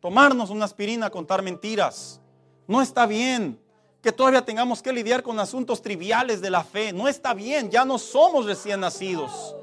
[0.00, 2.20] tomarnos una aspirina, contar mentiras.
[2.66, 3.60] No está bien
[4.00, 6.92] que todavía tengamos que lidiar con asuntos triviales de la fe.
[6.92, 9.56] No está bien, ya no somos recién nacidos.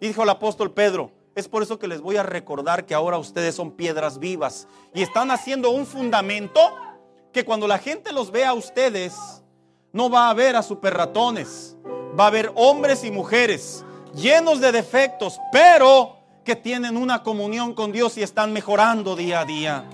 [0.00, 3.54] dijo el apóstol Pedro, es por eso que les voy a recordar que ahora ustedes
[3.54, 6.60] son piedras vivas y están haciendo un fundamento
[7.32, 9.42] que cuando la gente los vea a ustedes,
[9.92, 11.76] no va a ver a superratones,
[12.18, 17.90] va a ver hombres y mujeres llenos de defectos, pero que tienen una comunión con
[17.90, 19.84] Dios y están mejorando día a día.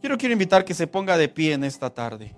[0.00, 2.34] Quiero quiero invitar que se ponga de pie en esta tarde.